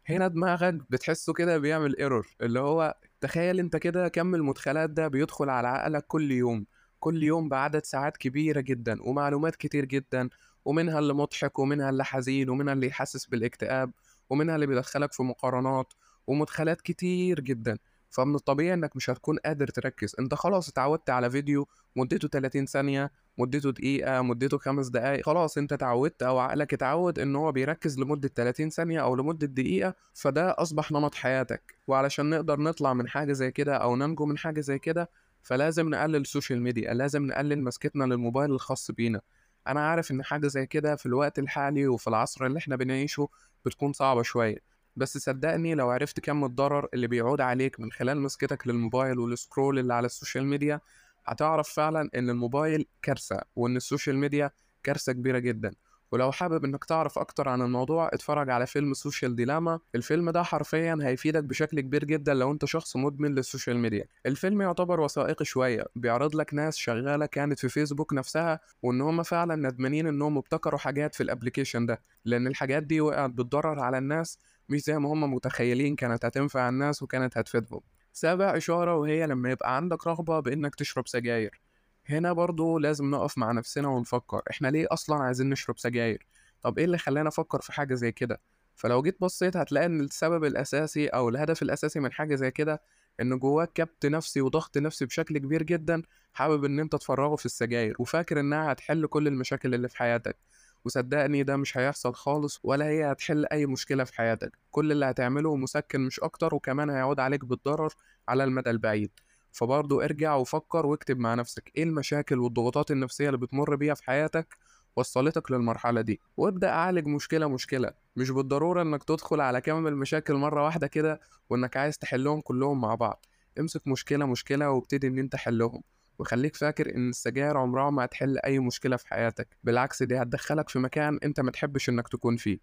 هنا 0.06 0.28
دماغك 0.28 0.74
بتحسه 0.90 1.32
كده 1.32 1.58
بيعمل 1.58 1.96
ايرور 1.98 2.36
اللي 2.42 2.60
هو 2.60 2.96
تخيل 3.20 3.58
أنت 3.60 3.76
كده 3.76 4.08
كم 4.08 4.34
المدخلات 4.34 4.90
ده 4.90 5.08
بيدخل 5.08 5.48
على 5.50 5.68
عقلك 5.68 6.04
كل 6.06 6.32
يوم 6.32 6.66
كل 7.00 7.22
يوم 7.22 7.48
بعدد 7.48 7.84
ساعات 7.84 8.16
كبيرة 8.16 8.60
جدا 8.60 9.02
ومعلومات 9.02 9.56
كتير 9.56 9.84
جدا 9.84 10.28
ومنها 10.64 10.98
اللي 10.98 11.14
مضحك 11.14 11.58
ومنها 11.58 11.90
اللي 11.90 12.04
حزين 12.04 12.48
ومنها 12.50 12.72
اللي 12.72 12.86
يحسس 12.86 13.26
بالاكتئاب 13.26 13.92
ومنها 14.30 14.54
اللي 14.54 14.66
بيدخلك 14.66 15.12
في 15.12 15.22
مقارنات 15.22 15.92
ومدخلات 16.26 16.80
كتير 16.80 17.40
جدا. 17.40 17.78
فمن 18.16 18.34
الطبيعي 18.34 18.74
إنك 18.74 18.96
مش 18.96 19.10
هتكون 19.10 19.38
قادر 19.38 19.68
تركز. 19.68 20.16
أنت 20.18 20.34
خلاص 20.34 20.68
اتعودت 20.68 21.10
على 21.10 21.30
فيديو 21.30 21.68
مدته 21.96 22.28
30 22.28 22.66
ثانية 22.66 23.12
مدته 23.38 23.70
دقيقة 23.72 24.22
مدته 24.22 24.58
خمس 24.58 24.88
دقايق 24.88 25.26
خلاص 25.26 25.58
أنت 25.58 25.72
اتعودت 25.72 26.22
أو 26.22 26.38
عقلك 26.38 26.74
اتعود 26.74 27.18
إن 27.18 27.36
هو 27.36 27.52
بيركز 27.52 27.98
لمدة 27.98 28.28
30 28.28 28.70
ثانية 28.70 29.00
أو 29.00 29.16
لمدة 29.16 29.46
دقيقة 29.46 29.94
فده 30.14 30.54
أصبح 30.58 30.92
نمط 30.92 31.14
حياتك. 31.14 31.74
وعلشان 31.86 32.30
نقدر 32.30 32.60
نطلع 32.60 32.94
من 32.94 33.08
حاجة 33.08 33.32
زي 33.32 33.50
كده 33.50 33.76
أو 33.76 33.96
ننجو 33.96 34.26
من 34.26 34.38
حاجة 34.38 34.60
زي 34.60 34.78
كده 34.78 35.10
فلازم 35.42 35.88
نقلل 35.90 36.16
ال 36.16 36.23
social 36.23 36.62
media 36.62 36.94
لازم 36.94 37.26
نقلل 37.26 37.64
مسكتنا 37.64 38.04
للموبايل 38.04 38.50
الخاص 38.50 38.90
بينا. 38.90 39.20
أنا 39.68 39.80
عارف 39.88 40.10
إن 40.10 40.24
حاجة 40.24 40.46
زي 40.46 40.66
كده 40.66 40.96
في 40.96 41.06
الوقت 41.06 41.38
الحالي 41.38 41.86
وفي 41.88 42.08
العصر 42.08 42.46
اللي 42.46 42.58
إحنا 42.58 42.76
بنعيشه 42.76 43.28
بتكون 43.64 43.92
صعبة 43.92 44.22
شوية. 44.22 44.75
بس 44.96 45.18
صدقني 45.18 45.74
لو 45.74 45.90
عرفت 45.90 46.20
كم 46.20 46.44
الضرر 46.44 46.88
اللي 46.94 47.06
بيعود 47.06 47.40
عليك 47.40 47.80
من 47.80 47.92
خلال 47.92 48.20
مسكتك 48.20 48.66
للموبايل 48.66 49.18
وال 49.18 49.33
scroll 49.33 49.78
اللي 49.78 49.94
على 49.94 50.06
ال 50.06 50.12
social 50.12 50.46
media 50.46 50.80
هتعرف 51.26 51.68
فعلا 51.68 52.10
إن 52.14 52.30
الموبايل 52.30 52.86
كارثة 53.02 53.40
وإن 53.56 53.76
ال 53.76 53.82
social 53.82 54.16
media 54.16 54.50
كارثة 54.82 55.12
كبيرة 55.12 55.38
جدا. 55.38 55.74
ولو 56.12 56.32
حابب 56.32 56.64
إنك 56.64 56.84
تعرف 56.84 57.18
أكتر 57.18 57.48
عن 57.48 57.62
الموضوع 57.62 58.10
اتفرج 58.12 58.50
على 58.50 58.66
فيلم 58.66 58.94
Social 58.94 59.36
Dilemma. 59.36 59.78
الفيلم 59.94 60.30
ده 60.30 60.42
حرفيا 60.42 60.98
هيفيدك 61.02 61.44
بشكل 61.44 61.80
كبير 61.80 62.04
جدا 62.04 62.34
لو 62.34 62.52
أنت 62.52 62.64
شخص 62.64 62.96
مدمن 62.96 63.34
لل 63.34 63.45
social 63.45 63.78
media. 63.78 64.04
الفيلم 64.26 64.62
يعتبر 64.62 65.00
وثائقي 65.00 65.44
شوية 65.44 65.84
بيعرض 65.96 66.36
لك 66.36 66.54
ناس 66.54 66.76
شغالة 66.76 67.26
كانت 67.26 67.58
في 67.58 67.68
فيسبوك 67.68 68.12
نفسها 68.12 68.60
وإن 68.82 69.00
هم 69.00 69.22
فعلا 69.22 69.56
ندمانين 69.56 70.06
إنهم 70.06 70.38
ابتكروا 70.38 70.78
حاجات 70.78 71.14
في 71.14 71.22
ال 71.22 71.27
application 71.27 71.86
ده. 71.86 72.02
لأن 72.24 72.46
الحاجات 72.46 72.82
دي 72.82 73.00
وقعت 73.00 73.30
بتضرر 73.30 73.80
على 73.80 73.98
الناس 73.98 74.38
مش 74.68 74.80
زي 74.84 74.98
ما 74.98 75.12
هم 75.12 75.34
متخيلين 75.34 75.96
كانت 75.96 76.24
هتنفع 76.24 76.68
الناس 76.68 77.02
وكانت 77.02 77.38
هتفيدهم. 77.38 77.80
سابع 78.12 78.56
إشارة 78.56 78.96
وهي 78.96 79.26
لما 79.26 79.50
يبقى 79.50 79.76
عندك 79.76 80.06
رغبة 80.06 80.40
بإنك 80.40 80.74
تشرب 80.74 81.08
سجاير. 81.08 81.60
هنا 82.06 82.32
برضو 82.32 82.78
لازم 82.78 83.10
نقف 83.10 83.38
مع 83.38 83.52
نفسنا 83.52 83.88
ونفكر 83.88 84.42
إحنا 84.50 84.68
ليه 84.68 84.86
أصلا 84.90 85.22
عايزين 85.22 85.50
نشرب 85.50 85.78
سجاير؟ 85.78 86.26
طب 86.62 86.78
إيه 86.78 86.84
اللي 86.84 86.98
خلانا 86.98 87.28
أفكر 87.28 87.60
في 87.60 87.72
حاجة 87.72 87.94
زي 87.94 88.12
كده؟ 88.12 88.40
فلو 88.76 89.02
جيت 89.02 89.16
بصيت 89.20 89.56
هتلاقي 89.56 89.86
إن 89.86 90.00
السبب 90.00 90.44
الأساسي 90.44 91.06
أو 91.08 91.28
الهدف 91.28 91.62
الأساسي 91.62 92.00
من 92.00 92.12
حاجة 92.12 92.34
زي 92.34 92.50
كده 92.50 92.82
إن 93.20 93.38
جواك 93.38 93.72
كبت 93.72 94.06
نفسي 94.06 94.40
وضغط 94.40 94.78
نفسي 94.78 95.06
بشكل 95.06 95.38
كبير 95.38 95.62
جدًا 95.62 96.02
حابب 96.32 96.64
إن 96.64 96.80
أنت 96.80 96.96
تفرّغه 96.96 97.36
في 97.36 97.46
السجاير، 97.46 97.96
وفاكر 97.98 98.40
إنها 98.40 98.72
هتحل 98.72 99.06
كل 99.06 99.26
المشاكل 99.28 99.74
اللي 99.74 99.88
في 99.88 99.96
حياتك، 99.96 100.36
وصدّقني 100.84 101.42
ده 101.42 101.56
مش 101.56 101.78
هيحصل 101.78 102.14
خالص 102.14 102.60
ولا 102.62 102.84
هي 102.86 103.12
هتحل 103.12 103.46
أي 103.52 103.66
مشكلة 103.66 104.04
في 104.04 104.14
حياتك، 104.16 104.58
كل 104.70 104.92
اللي 104.92 105.06
هتعمله 105.06 105.56
مسكن 105.56 106.00
مش 106.00 106.20
أكتر 106.20 106.54
وكمان 106.54 106.90
هيعود 106.90 107.20
عليك 107.20 107.44
بالضرر 107.44 107.92
على 108.28 108.44
المدى 108.44 108.70
البعيد. 108.70 109.10
فبرضه 109.52 110.04
ارجع 110.04 110.34
وفكر 110.34 110.86
واكتب 110.86 111.18
مع 111.18 111.34
نفسك 111.34 111.72
إيه 111.76 111.82
المشاكل 111.82 112.38
والضغوطات 112.38 112.90
النفسية 112.90 113.26
اللي 113.26 113.38
بتمر 113.38 113.76
بيها 113.76 113.94
في 113.94 114.04
حياتك 114.04 114.56
وصلتك 114.96 115.50
للمرحلة 115.50 116.00
دي. 116.00 116.20
وابدأ 116.36 116.68
أعالج 116.68 117.06
مشكلة 117.06 117.48
مشكلة 117.48 117.92
مش 118.16 118.30
بالضرورة 118.30 118.82
إنك 118.82 119.04
تدخل 119.04 119.40
على 119.40 119.60
كم 119.60 119.86
المشاكل 119.86 120.34
مرة 120.34 120.64
واحدة 120.64 120.86
كده 120.86 121.20
وإنك 121.50 121.76
عايز 121.76 121.98
تحلهم 121.98 122.40
كلهم 122.40 122.80
مع 122.80 122.94
بعض. 122.94 123.26
امسك 123.60 123.86
مشكلة 123.88 124.26
مشكلة 124.26 124.70
وابتدي 124.70 125.06
إن 125.06 125.18
أنت 125.18 125.36
حلهم. 125.36 125.82
وخليك 126.18 126.56
فاكر 126.56 126.94
إن 126.94 127.08
السجاير 127.08 127.56
عمرها 127.56 127.90
ما 127.90 128.04
هتحل 128.04 128.38
أي 128.38 128.58
مشكلة 128.58 128.96
في 128.96 129.08
حياتك 129.08 129.48
بالعكس 129.64 130.02
دي 130.02 130.22
هتدخلك 130.22 130.68
في 130.68 130.78
مكان 130.78 131.18
أنت 131.24 131.40
متحبش 131.40 131.88
إنك 131.88 132.08
تكون 132.08 132.36
فيه. 132.36 132.58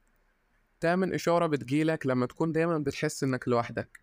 تامن 0.80 1.14
إشارة 1.14 1.48
بتجيلك 1.48 2.06
لما 2.06 2.26
تكون 2.26 2.52
دايما 2.52 2.78
بتحس 2.78 3.24
إنك 3.24 3.48
لوحدك. 3.48 4.00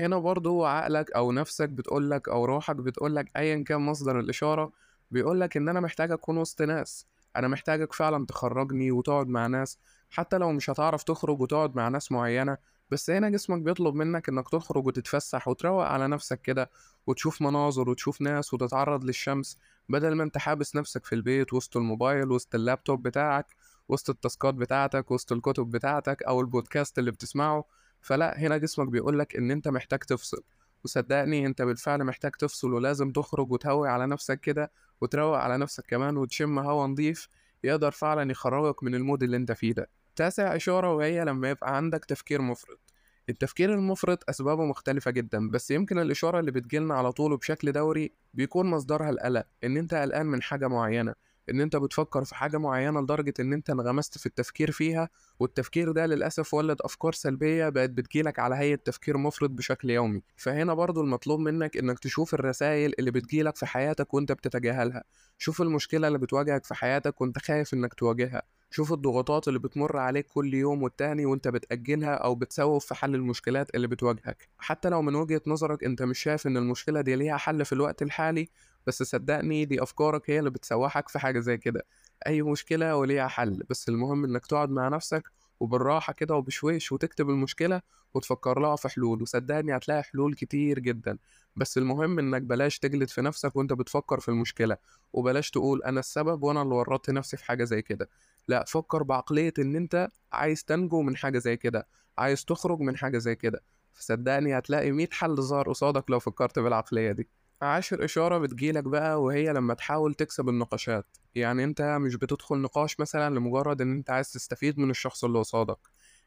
هنا 0.00 0.18
برضه 0.18 0.68
عقلك 0.68 1.12
أو 1.12 1.32
نفسك 1.32 1.68
بتقولك 1.68 2.28
أو 2.28 2.44
روحك 2.44 2.76
بتقولك 2.76 3.30
أيا 3.36 3.64
كان 3.64 3.80
مصدر 3.80 4.20
الإشارة 4.20 4.72
بيقولك 5.10 5.56
إن 5.56 5.68
أنا 5.68 5.80
محتاج 5.80 6.12
أكون 6.12 6.38
وسط 6.38 6.62
ناس. 6.62 7.06
أنا 7.36 7.48
محتاجك 7.48 7.92
فعلا 7.92 8.26
تخرجني 8.26 8.90
وتقعد 8.90 9.28
مع 9.28 9.46
ناس 9.46 9.78
حتى 10.10 10.38
لو 10.38 10.52
مش 10.52 10.70
هتعرف 10.70 11.02
تخرج 11.02 11.40
وتقعد 11.40 11.76
مع 11.76 11.88
ناس 11.88 12.12
معينة 12.12 12.56
بس 12.90 13.10
هنا 13.10 13.30
جسمك 13.30 13.60
بيطلب 13.62 13.94
منك 13.94 14.28
إنك 14.28 14.48
تخرج 14.48 14.86
وتتفسح 14.86 15.48
وتروق 15.48 15.84
على 15.84 16.08
نفسك 16.08 16.40
كده 16.40 16.70
وتشوف 17.06 17.42
مناظر 17.42 17.90
وتشوف 17.90 18.20
ناس 18.20 18.54
وتتعرض 18.54 19.04
للشمس 19.04 19.58
بدل 19.88 20.14
ما 20.14 20.22
أنت 20.22 20.38
حابس 20.38 20.76
نفسك 20.76 21.04
في 21.04 21.14
البيت 21.14 21.52
وسط 21.52 21.76
الموبايل 21.76 22.30
وسط 22.30 22.54
اللابتوب 22.54 23.02
بتاعك 23.02 23.46
وسط 23.88 24.10
التاسكات 24.10 24.54
بتاعتك 24.54 25.10
وسط 25.10 25.32
الكتب 25.32 25.70
بتاعتك 25.70 26.22
أو 26.22 26.40
البودكاست 26.40 26.98
اللي 26.98 27.10
بتسمعه. 27.10 27.64
فلا 28.00 28.38
هنا 28.38 28.56
جسمك 28.56 28.88
بيقولك 28.88 29.36
إن 29.36 29.50
أنت 29.50 29.68
محتاج 29.68 29.98
تفصل. 29.98 30.42
وصدقني 30.84 31.46
أنت 31.46 31.62
بالفعل 31.62 32.04
محتاج 32.04 32.32
تفصل 32.32 32.72
ولازم 32.74 33.12
تخرج 33.12 33.52
وتهوي 33.52 33.88
على 33.88 34.06
نفسك 34.06 34.40
كده 34.40 34.72
وتروق 35.00 35.38
على 35.38 35.58
نفسك 35.58 35.84
كمان 35.86 36.16
وتشم 36.16 36.58
هوا 36.58 36.86
نضيف 36.86 37.28
يقدر 37.64 37.90
فعلا 37.90 38.30
يخرجك 38.30 38.82
من 38.82 38.94
ال 38.94 39.00
mood 39.00 39.22
اللي 39.22 39.36
أنت 39.36 39.52
فيه 39.52 39.72
ده. 39.72 39.88
تاسع 40.16 40.56
إشارة 40.56 40.94
وهي 40.94 41.24
لما 41.24 41.50
يبقى 41.50 41.76
عندك 41.76 42.04
تفكير 42.04 42.42
مفرط. 42.42 42.80
التفكير 43.28 43.74
المفرط 43.74 44.30
أسبابه 44.30 44.64
مختلفة 44.64 45.10
جدا 45.10 45.50
بس 45.50 45.70
يمكن 45.70 45.98
الإشارة 45.98 46.40
اللي 46.40 46.50
بتجيلنا 46.50 46.94
على 46.94 47.12
طول 47.12 47.32
وبشكل 47.32 47.72
دوري 47.72 48.12
بيكون 48.34 48.66
مصدرها 48.66 49.10
القلق 49.10 49.46
إن 49.64 49.76
أنت 49.76 49.94
قلقان 49.94 50.26
من 50.26 50.42
حاجة 50.42 50.68
معينة 50.68 51.14
إن 51.50 51.60
أنت 51.60 51.76
بتفكر 51.76 52.24
في 52.24 52.34
حاجة 52.34 52.58
معينة 52.58 53.00
لدرجة 53.00 53.34
إن 53.40 53.52
أنت 53.52 53.70
انغمست 53.70 54.18
في 54.18 54.26
التفكير 54.26 54.70
فيها 54.70 55.08
والتفكير 55.40 55.92
ده 55.92 56.06
للأسف 56.06 56.54
ولد 56.54 56.76
أفكار 56.80 57.12
سلبية 57.12 57.68
بقت 57.68 57.90
بتجيلك 57.90 58.38
على 58.38 58.54
هيئة 58.54 58.74
تفكير 58.76 59.16
مفرط 59.16 59.50
بشكل 59.50 59.90
يومي. 59.90 60.22
فهنا 60.36 60.74
برضو 60.74 61.00
المطلوب 61.00 61.40
منك 61.40 61.76
إنك 61.76 61.98
تشوف 61.98 62.34
الرسائل 62.34 62.92
اللي 62.98 63.10
بتجيلك 63.10 63.56
في 63.56 63.66
حياتك 63.66 64.14
وأنت 64.14 64.32
بتتجاهلها. 64.32 65.04
شوف 65.38 65.62
المشكلة 65.62 66.08
اللي 66.08 66.18
بتواجهك 66.18 66.64
في 66.64 66.74
حياتك 66.74 67.20
وأنت 67.20 67.38
خايف 67.38 67.74
إنك 67.74 67.94
تواجهها. 67.94 68.42
شوف 68.74 68.92
الضغوطات 68.92 69.48
اللي 69.48 69.58
بتمر 69.58 69.96
عليك 69.96 70.26
كل 70.26 70.54
يوم 70.54 70.82
والتاني 70.82 71.26
وانت 71.26 71.48
بتأجلها 71.48 72.14
أو 72.14 72.34
بتسوف 72.34 72.86
في 72.86 72.94
حل 72.94 73.14
المشكلات 73.14 73.74
اللي 73.74 73.86
بتواجهك. 73.86 74.48
حتى 74.58 74.88
لو 74.88 75.02
من 75.02 75.14
وجهة 75.14 75.40
نظرك 75.46 75.84
أنت 75.84 76.02
مش 76.02 76.18
شايف 76.18 76.46
إن 76.46 76.56
المشكلة 76.56 77.00
دي 77.00 77.16
ليها 77.16 77.36
حل 77.36 77.64
في 77.64 77.72
الوقت 77.72 78.02
الحالي 78.02 78.48
بس 78.86 79.02
صدقني 79.02 79.64
دي 79.64 79.82
أفكارك 79.82 80.30
هي 80.30 80.38
اللي 80.38 80.50
بتسوحك 80.50 81.08
في 81.08 81.18
حاجة 81.18 81.40
زي 81.40 81.56
كده. 81.58 81.86
أي 82.26 82.42
مشكلة 82.42 82.96
وليها 82.96 83.28
حل 83.28 83.62
بس 83.70 83.88
المهم 83.88 84.24
إنك 84.24 84.46
تقعد 84.46 84.70
مع 84.70 84.88
نفسك 84.88 85.22
وبالراحة 85.60 86.12
كده 86.12 86.34
وبشويش 86.34 86.92
وتكتب 86.92 87.30
المشكلة 87.30 87.80
وتفكر 88.14 88.60
لها 88.60 88.76
في 88.76 88.88
حلول 88.88 89.22
وصدقني 89.22 89.76
هتلاقي 89.76 90.02
حلول 90.02 90.34
كتير 90.34 90.78
جدا. 90.78 91.18
بس 91.56 91.78
المهم 91.78 92.18
إنك 92.18 92.42
بلاش 92.42 92.78
تجلد 92.78 93.08
في 93.08 93.22
نفسك 93.22 93.56
وإنت 93.56 93.72
بتفكر 93.72 94.20
في 94.20 94.28
المشكلة 94.28 94.76
وبلاش 95.12 95.50
تقول 95.50 95.82
أنا 95.82 96.00
السبب 96.00 96.42
وأنا 96.42 96.62
اللي 96.62 96.74
ورطت 96.74 97.10
نفسي 97.10 97.36
في 97.36 97.44
حاجة 97.44 97.64
زي 97.64 97.82
كده. 97.82 98.08
لأ 98.48 98.64
فكر 98.68 99.02
بعقلية 99.02 99.52
إن 99.58 99.76
أنت 99.76 100.08
عايز 100.32 100.64
تنجو 100.64 101.02
من 101.02 101.16
حاجة 101.16 101.38
زي 101.38 101.56
كده 101.56 101.88
عايز 102.18 102.44
تخرج 102.44 102.80
من 102.80 102.96
حاجة 102.96 103.18
زي 103.18 103.34
كده. 103.36 103.62
فصدقني 103.92 104.58
هتلاقي 104.58 104.92
مية 104.92 105.08
حل 105.12 105.36
ظهر 105.42 105.68
قصادك 105.68 106.10
لو 106.10 106.18
فكرت 106.18 106.58
بالعقلية 106.58 107.12
دي. 107.12 107.28
عاشر 107.62 108.04
إشارة 108.04 108.38
بتجيلك 108.38 108.84
بقى 108.84 109.22
وهي 109.22 109.52
لما 109.52 109.74
تحاول 109.74 110.14
تكسب 110.14 110.48
النقاشات. 110.48 111.06
يعني 111.34 111.64
أنت 111.64 111.82
مش 111.82 112.16
بتدخل 112.16 112.56
نقاش 112.58 113.00
مثلا 113.00 113.34
لمجرد 113.34 113.80
إن 113.80 113.92
أنت 113.92 114.10
عايز 114.10 114.32
تستفيد 114.32 114.78
من 114.78 114.90
الشخص 114.90 115.24
اللي 115.24 115.38
قصادك. 115.38 115.78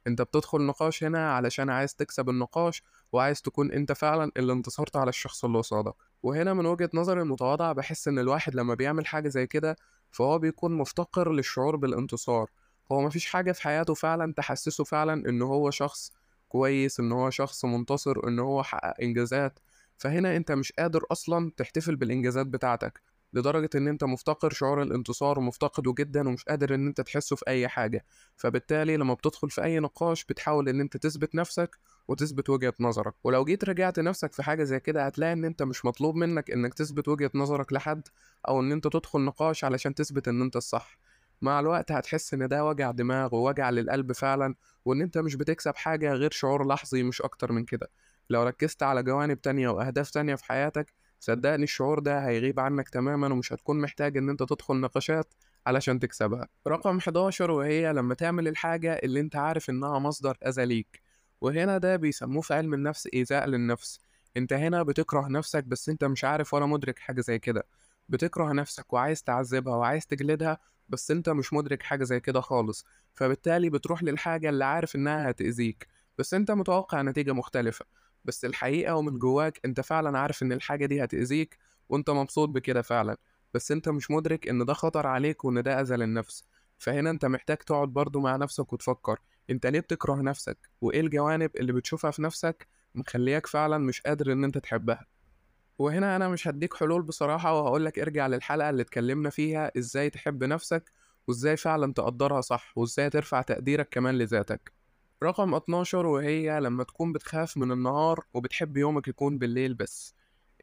أنت 0.07 0.21
بتدخل 0.21 0.61
نقاش 0.61 1.03
هنا 1.03 1.33
علشان 1.33 1.69
عايز 1.69 1.95
تكسب 1.95 2.29
النقاش 2.29 2.83
وعايز 3.11 3.41
تكون 3.41 3.71
أنت 3.71 3.91
فعلا 3.91 4.31
اللي 4.37 4.53
انتصرت 4.53 4.95
على 4.95 5.09
الشخص 5.09 5.45
اللي 5.45 5.57
قصادك. 5.57 5.93
وهنا 6.23 6.53
من 6.53 6.65
وجهة 6.65 6.89
نظري 6.93 7.21
المتواضعة 7.21 7.73
بحس 7.73 8.07
إن 8.07 8.19
الواحد 8.19 8.55
لما 8.55 8.73
بيعمل 8.73 9.05
حاجة 9.07 9.27
زي 9.29 9.47
كده 9.47 9.75
فهو 10.11 10.39
بيكون 10.39 10.77
مفتقر 10.77 11.31
للشعور 11.31 11.75
بالانتصار. 11.75 12.49
هو 12.91 13.01
مفيش 13.01 13.25
حاجة 13.25 13.51
في 13.51 13.61
حياته 13.61 13.93
فعلا 13.93 14.33
تحسسه 14.33 14.83
فعلا 14.83 15.29
إن 15.29 15.41
هو 15.41 15.71
شخص 15.71 16.11
كويس 16.49 16.99
إن 16.99 17.11
هو 17.11 17.29
شخص 17.29 17.65
منتصر 17.65 18.27
إن 18.27 18.39
هو 18.39 18.63
حقق 18.63 18.93
إنجازات. 19.01 19.59
فهنا 19.97 20.35
أنت 20.35 20.51
مش 20.51 20.71
قادر 20.71 21.03
أصلا 21.11 21.51
تحتفل 21.57 21.95
بالإنجازات 21.95 22.47
بتاعتك 22.47 23.01
لدرجة 23.33 23.69
إن 23.75 23.87
أنت 23.87 24.03
مفتقر 24.03 24.53
شعور 24.53 24.81
الانتصار 24.81 25.39
ومفتقده 25.39 25.93
جدا 25.97 26.29
ومش 26.29 26.43
قادر 26.43 26.75
إن 26.75 26.87
أنت 26.87 27.01
تحسه 27.01 27.35
في 27.35 27.47
أي 27.47 27.67
حاجة. 27.67 28.05
فبالتالي 28.35 28.97
لما 28.97 29.13
بتدخل 29.13 29.49
في 29.49 29.63
أي 29.63 29.79
نقاش 29.79 30.25
بتحاول 30.25 30.69
إن 30.69 30.81
أنت 30.81 30.97
تثبت 30.97 31.35
نفسك 31.35 31.77
وتثبت 32.07 32.49
وجهة 32.49 32.73
نظرك. 32.79 33.13
ولو 33.23 33.45
جيت 33.45 33.65
رجعت 33.65 33.99
نفسك 33.99 34.33
في 34.33 34.43
حاجة 34.43 34.63
زي 34.63 34.79
كده 34.79 35.05
هتلاقي 35.05 35.33
إن 35.33 35.45
أنت 35.45 35.63
مش 35.63 35.85
مطلوب 35.85 36.15
منك 36.15 36.51
إنك 36.51 36.73
تثبت 36.73 37.07
وجهة 37.07 37.31
نظرك 37.35 37.73
لحد 37.73 38.07
أو 38.47 38.59
إن 38.59 38.71
أنت 38.71 38.87
تدخل 38.87 39.21
نقاش 39.21 39.63
علشان 39.63 39.95
تثبت 39.95 40.27
إن 40.27 40.41
أنت 40.41 40.55
الصح. 40.55 40.97
مع 41.41 41.59
الوقت 41.59 41.91
هتحس 41.91 42.33
إن 42.33 42.47
ده 42.47 42.65
وجع 42.65 42.91
دماغ 42.91 43.35
ووجع 43.35 43.69
للقلب 43.69 44.11
فعلا 44.11 44.55
وإن 44.85 45.01
أنت 45.01 45.17
مش 45.17 45.35
بتكسب 45.35 45.75
حاجة 45.75 46.13
غير 46.13 46.31
شعور 46.31 46.67
لحظي 46.67 47.03
مش 47.03 47.21
أكتر 47.21 47.51
من 47.51 47.65
كده. 47.65 47.89
لو 48.29 48.43
ركزت 48.43 48.83
على 48.83 49.03
جوانب 49.03 49.41
تانية 49.41 49.69
وأهداف 49.69 50.09
تانية 50.09 50.35
في 50.35 50.45
حياتك 50.45 50.93
صدقني 51.19 51.63
الشعور 51.63 51.99
ده 51.99 52.27
هيغيب 52.27 52.59
عنك 52.59 52.89
تماما 52.89 53.27
ومش 53.27 53.53
هتكون 53.53 53.81
محتاج 53.81 54.17
إن 54.17 54.29
أنت 54.29 54.43
تدخل 54.43 54.75
نقاشات 54.75 55.33
علشان 55.67 55.99
تكسبها. 55.99 56.47
رقم 56.67 56.97
11 56.99 57.51
وهي 57.51 57.93
لما 57.93 58.13
تعمل 58.13 58.47
الحاجة 58.47 58.93
اللي 58.93 59.19
أنت 59.19 59.35
عارف 59.35 59.69
إنها 59.69 59.99
مصدر 59.99 60.37
أذى 60.47 60.65
ليك. 60.65 61.06
وهنا 61.41 61.77
ده 61.77 61.95
بيسموه 61.95 62.41
في 62.41 62.53
علم 62.53 62.73
النفس 62.73 63.07
إيذاء 63.13 63.45
للنفس. 63.47 63.99
أنت 64.37 64.53
هنا 64.53 64.83
بتكره 64.83 65.27
نفسك 65.27 65.63
بس 65.63 65.89
أنت 65.89 66.03
مش 66.03 66.23
عارف 66.23 66.53
ولا 66.53 66.65
مدرك 66.65 66.99
حاجة 66.99 67.21
زي 67.21 67.39
كده. 67.39 67.63
بتكره 68.09 68.53
نفسك 68.53 68.93
وعايز 68.93 69.23
تعذبها 69.23 69.75
وعايز 69.75 70.05
تجلدها 70.05 70.57
بس 70.89 71.11
أنت 71.11 71.29
مش 71.29 71.53
مدرك 71.53 71.83
حاجة 71.83 72.03
زي 72.03 72.19
كده 72.19 72.41
خالص. 72.41 72.85
فبالتالي 73.13 73.69
بتروح 73.69 74.03
للحاجة 74.03 74.49
اللي 74.49 74.65
عارف 74.65 74.95
إنها 74.95 75.29
هتأذيك 75.29 75.87
بس 76.17 76.33
أنت 76.33 76.51
متوقع 76.51 77.01
نتيجة 77.01 77.33
مختلفة. 77.33 77.85
بس 78.25 78.45
الحقيقة 78.45 78.95
ومن 78.95 79.19
جواك 79.19 79.59
أنت 79.65 79.81
فعلا 79.81 80.19
عارف 80.19 80.43
إن 80.43 80.51
الحاجة 80.51 80.85
دي 80.85 81.03
هتأذيك 81.03 81.57
وأنت 81.89 82.09
مبسوط 82.09 82.49
بكده 82.49 82.81
فعلا. 82.81 83.17
بس 83.53 83.71
أنت 83.71 83.89
مش 83.89 84.11
مدرك 84.11 84.47
إن 84.47 84.65
ده 84.65 84.73
خطر 84.73 85.07
عليك 85.07 85.45
وإن 85.45 85.63
ده 85.63 85.81
أذى 85.81 85.95
للنفس. 85.95 86.43
فهنا 86.77 87.09
أنت 87.09 87.25
محتاج 87.25 87.57
تقعد 87.57 87.87
برضو 87.89 88.19
مع 88.19 88.35
نفسك 88.35 88.73
وتفكر. 88.73 89.19
أنت 89.49 89.65
ليه 89.67 89.79
بتكره 89.79 90.15
نفسك؟ 90.15 90.69
وإيه 90.81 91.01
الجوانب 91.01 91.51
اللي 91.55 91.73
بتشوفها 91.73 92.11
في 92.11 92.21
نفسك 92.21 92.67
مخلياك 92.95 93.47
فعلا 93.47 93.77
مش 93.77 94.01
قادر 94.01 94.31
إن 94.31 94.43
أنت 94.43 94.57
تحبها؟ 94.57 95.05
وهنا 95.79 96.15
أنا 96.15 96.29
مش 96.29 96.47
هديك 96.47 96.73
حلول 96.73 97.01
بصراحة 97.01 97.53
وهقولك 97.53 97.99
ارجع 97.99 98.27
للحلقة 98.27 98.69
اللي 98.69 98.81
اتكلمنا 98.81 99.29
فيها 99.29 99.71
إزاي 99.77 100.09
تحب 100.09 100.43
نفسك 100.43 100.91
وإزاي 101.27 101.57
فعلا 101.57 101.93
تقدرها 101.93 102.41
صح 102.41 102.77
وإزاي 102.77 103.09
ترفع 103.09 103.41
تقديرك 103.41 103.89
كمان 103.89 104.17
لذاتك. 104.17 104.73
رقم 105.23 105.55
12 105.55 106.05
وهي 106.05 106.59
لما 106.59 106.83
تكون 106.83 107.13
بتخاف 107.13 107.57
من 107.57 107.71
النهار 107.71 108.25
وبتحب 108.33 108.77
يومك 108.77 109.07
يكون 109.07 109.37
بالليل 109.37 109.73
بس. 109.73 110.15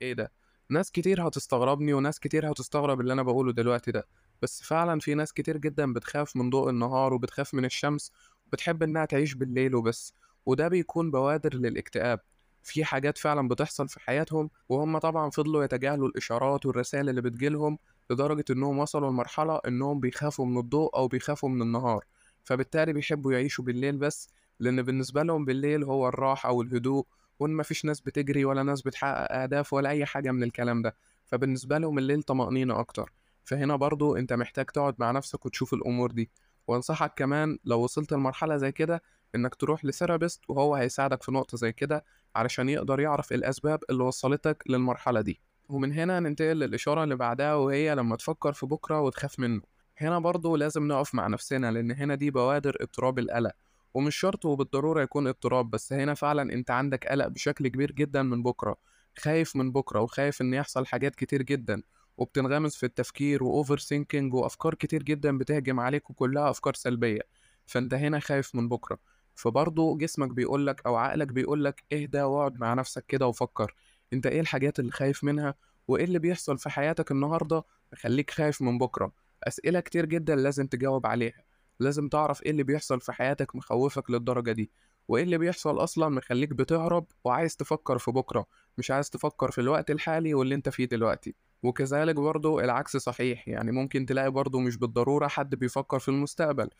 إيه 0.03 0.13
ده؟ 0.13 0.33
ناس 0.71 0.91
كتير 0.91 1.29
هتستغربني 1.29 1.93
وناس 1.95 2.21
كتير 2.21 2.53
هتستغرب 2.53 3.01
اللي 3.01 3.13
أنا 3.13 3.23
بقوله 3.23 3.53
دلوقتي 3.53 3.91
ده 3.93 4.09
بس 4.43 4.63
فعلا 4.63 5.01
في 5.01 5.15
ناس 5.15 5.33
كتير 5.33 5.57
جدا 5.57 5.93
بتخاف 5.93 6.37
من 6.37 6.51
ضوء 6.51 6.71
النهار 6.71 7.15
وبتخاف 7.15 7.55
من 7.55 7.65
الشمس 7.65 8.13
وبتحب 8.55 8.83
إنها 8.83 9.05
تعيش 9.05 9.35
بالليل 9.35 9.75
وبس 9.75 10.15
وده 10.47 10.69
بيكون 10.69 11.11
بوادر 11.11 11.55
للاكتئاب. 11.55 12.21
في 12.63 12.85
حاجات 12.85 13.19
فعلا 13.19 13.49
بتحصل 13.49 13.89
في 13.89 14.01
حياتهم 14.01 14.51
وهم 14.69 14.99
طبعا 14.99 15.31
فضلوا 15.31 15.65
يتجاهلوا 15.65 16.09
الإشارات 16.09 16.67
والرسائل 16.67 17.09
اللي 17.09 17.21
بتجيلهم 17.21 17.79
لدرجة 18.11 18.45
إنهم 18.51 18.79
وصلوا 18.79 19.11
لمرحلة 19.11 19.61
إنهم 19.67 20.01
بيخافوا 20.01 20.47
من 20.47 20.59
الضوء 20.59 20.97
أو 20.97 21.09
بيخافوا 21.09 21.49
من 21.49 21.63
النهار. 21.63 22.05
فبالتالي 22.45 22.93
بيحبوا 22.93 23.33
يعيشوا 23.33 23.65
بالليل 23.65 23.97
بس 23.97 24.29
لأن 24.61 24.83
بالنسبة 24.83 25.23
لهم 25.23 25.45
بالليل 25.45 25.85
هو 25.85 26.09
الراحة 26.09 26.53
والهدوء 26.53 27.07
وإن 27.39 27.57
مفيش 27.57 27.85
ناس 27.85 28.01
بتجري 28.01 28.45
ولا 28.45 28.63
ناس 28.63 28.83
بتحقق 28.83 29.33
أهداف 29.33 29.73
ولا 29.73 29.91
أي 29.91 30.07
حاجة 30.07 30.31
من 30.31 30.43
الكلام 30.43 30.83
ده. 30.83 30.97
فبالنسبة 31.27 31.79
لهم 31.79 31.99
الليل 31.99 32.23
طمأنينة 32.23 32.81
أكتر. 32.81 33.13
فهنا 33.45 33.77
برضو 33.77 34.17
أنت 34.17 34.33
محتاج 34.33 34.67
تقعد 34.67 34.95
مع 34.99 35.11
نفسك 35.11 35.47
وتشوف 35.47 35.75
الأمور 35.75 36.11
دي. 36.13 36.31
وأنصحك 36.69 37.15
كمان 37.17 37.59
لو 37.65 37.81
وصلت 37.81 38.13
لمرحلة 38.13 38.57
زي 38.57 38.73
كده 38.73 39.03
إنك 39.35 39.55
تروح 39.55 39.85
لثيرابيست 39.85 40.41
وهو 40.49 40.75
هيساعدك 40.75 41.23
في 41.23 41.33
نقطة 41.33 41.57
زي 41.57 41.73
كده 41.73 42.05
علشان 42.37 42.69
يقدر 42.69 43.01
يعرف 43.01 43.33
الأسباب 43.33 43.81
اللي 43.91 44.05
وصلتك 44.05 44.65
للمرحلة 44.67 45.21
دي. 45.21 45.41
ومن 45.69 45.93
هنا 45.93 46.21
ننتقل 46.21 46.57
للإشارة 46.57 47.05
اللي 47.05 47.17
بعدها 47.17 47.55
وهي 47.55 47.95
لما 47.95 48.17
تفكر 48.17 48.53
في 48.53 48.67
بكرة 48.67 49.01
وتخاف 49.01 49.39
منه. 49.39 49.63
هنا 49.99 50.19
برضو 50.19 50.57
لازم 50.57 50.89
نقف 50.89 51.15
مع 51.15 51.27
نفسنا 51.27 51.73
لأن 51.73 51.91
هنا 51.93 52.15
دي 52.15 52.31
بوادر 52.31 52.77
اضطراب 52.81 53.19
القلق. 53.19 53.53
ومش 53.95 54.17
شرط 54.17 54.45
وبالضرورة 54.45 55.03
يكون 55.03 55.27
اضطراب 55.27 55.71
بس 55.71 55.93
هنا 55.93 56.15
فعلا 56.15 56.53
أنت 56.53 56.71
عندك 56.71 57.07
قلق 57.07 57.27
بشكل 57.29 57.69
كبير 57.69 57.93
جدا 57.93 58.23
من 58.23 58.43
بكرة. 58.43 58.77
خايف 59.19 59.57
من 59.57 59.73
بكرة 59.73 60.01
وخايف 60.01 60.41
إن 60.41 60.55
يحصل 60.55 60.87
حاجات 60.87 61.15
كتير 61.15 61.43
جدا. 61.43 61.83
وبتنغمس 62.17 62.77
في 62.77 62.87
التفكير 62.87 63.45
و 63.45 63.79
overthinking 63.79 64.35
وأفكار 64.35 64.75
كتير 64.75 65.03
جدا 65.03 65.39
بتهجم 65.39 65.81
عليك 65.81 66.11
وكلها 66.11 66.51
أفكار 66.51 66.75
سلبية. 66.75 67.21
فأنت 67.67 67.95
هنا 67.95 68.21
خايف 68.21 68.55
من 68.55 68.69
بكرة. 68.69 68.99
فبرضه 69.35 69.99
جسمك 69.99 70.29
بيقولك 70.31 70.87
أو 70.87 70.97
عقلك 70.97 71.27
بيقولك 71.29 71.85
اهدى 71.93 72.23
واقعد 72.23 72.61
مع 72.61 72.75
نفسك 72.75 73.05
كده 73.07 73.27
وفكر. 73.27 73.75
أنت 74.13 74.27
إيه 74.27 74.41
الحاجات 74.41 74.79
اللي 74.79 74.93
خايف 74.93 75.25
منها؟ 75.25 75.55
وإيه 75.89 76.05
اللي 76.05 76.19
بيحصل 76.19 76.59
في 76.59 76.71
حياتك 76.71 77.11
النهاردة 77.11 77.65
مخليك 77.93 78.31
خايف 78.31 78.63
من 78.63 78.79
بكرة؟ 78.79 79.13
أسئلة 79.45 79.81
كتير 79.81 80.07
جدا 80.07 80.37
لازم 80.37 80.67
تجاوب 80.67 81.07
عليها. 81.07 81.45
لازم 81.81 82.09
تعرف 82.09 82.43
إيه 82.43 82.51
اللي 82.51 82.63
بيحصل 82.63 83.01
في 83.01 83.13
حياتك 83.13 83.57
مخوفك 83.57 84.11
للدرجة 84.11 84.53
دي. 84.53 84.71
وإيه 85.09 85.23
اللي 85.25 85.39
بيحصل 85.39 85.83
أصلا 85.83 86.09
مخليك 86.09 86.51
بتهرب 86.53 87.07
وعايز 87.25 87.57
تفكر 87.57 87.99
في 87.99 88.11
بكرة 88.11 88.47
مش 88.79 88.91
عايز 88.91 89.11
تفكر 89.11 89.51
في 89.51 89.61
الوقت 89.61 89.91
الحالي 89.91 90.35
واللي 90.35 90.55
أنت 90.55 90.69
فيه 90.69 90.85
دلوقتي. 90.85 91.35
وكذلك 91.65 92.15
برضو 92.15 92.61
العكس 92.61 92.97
صحيح 92.97 93.49
يعني 93.49 93.73
ممكن 93.73 94.07
تلاقي 94.07 94.31
برضو 94.31 94.61
مش 94.61 94.77
بالضرورة 94.77 95.29
حد 95.29 95.55
بيفكر 95.55 95.99
في 95.99 96.09
المستقبل. 96.09 96.71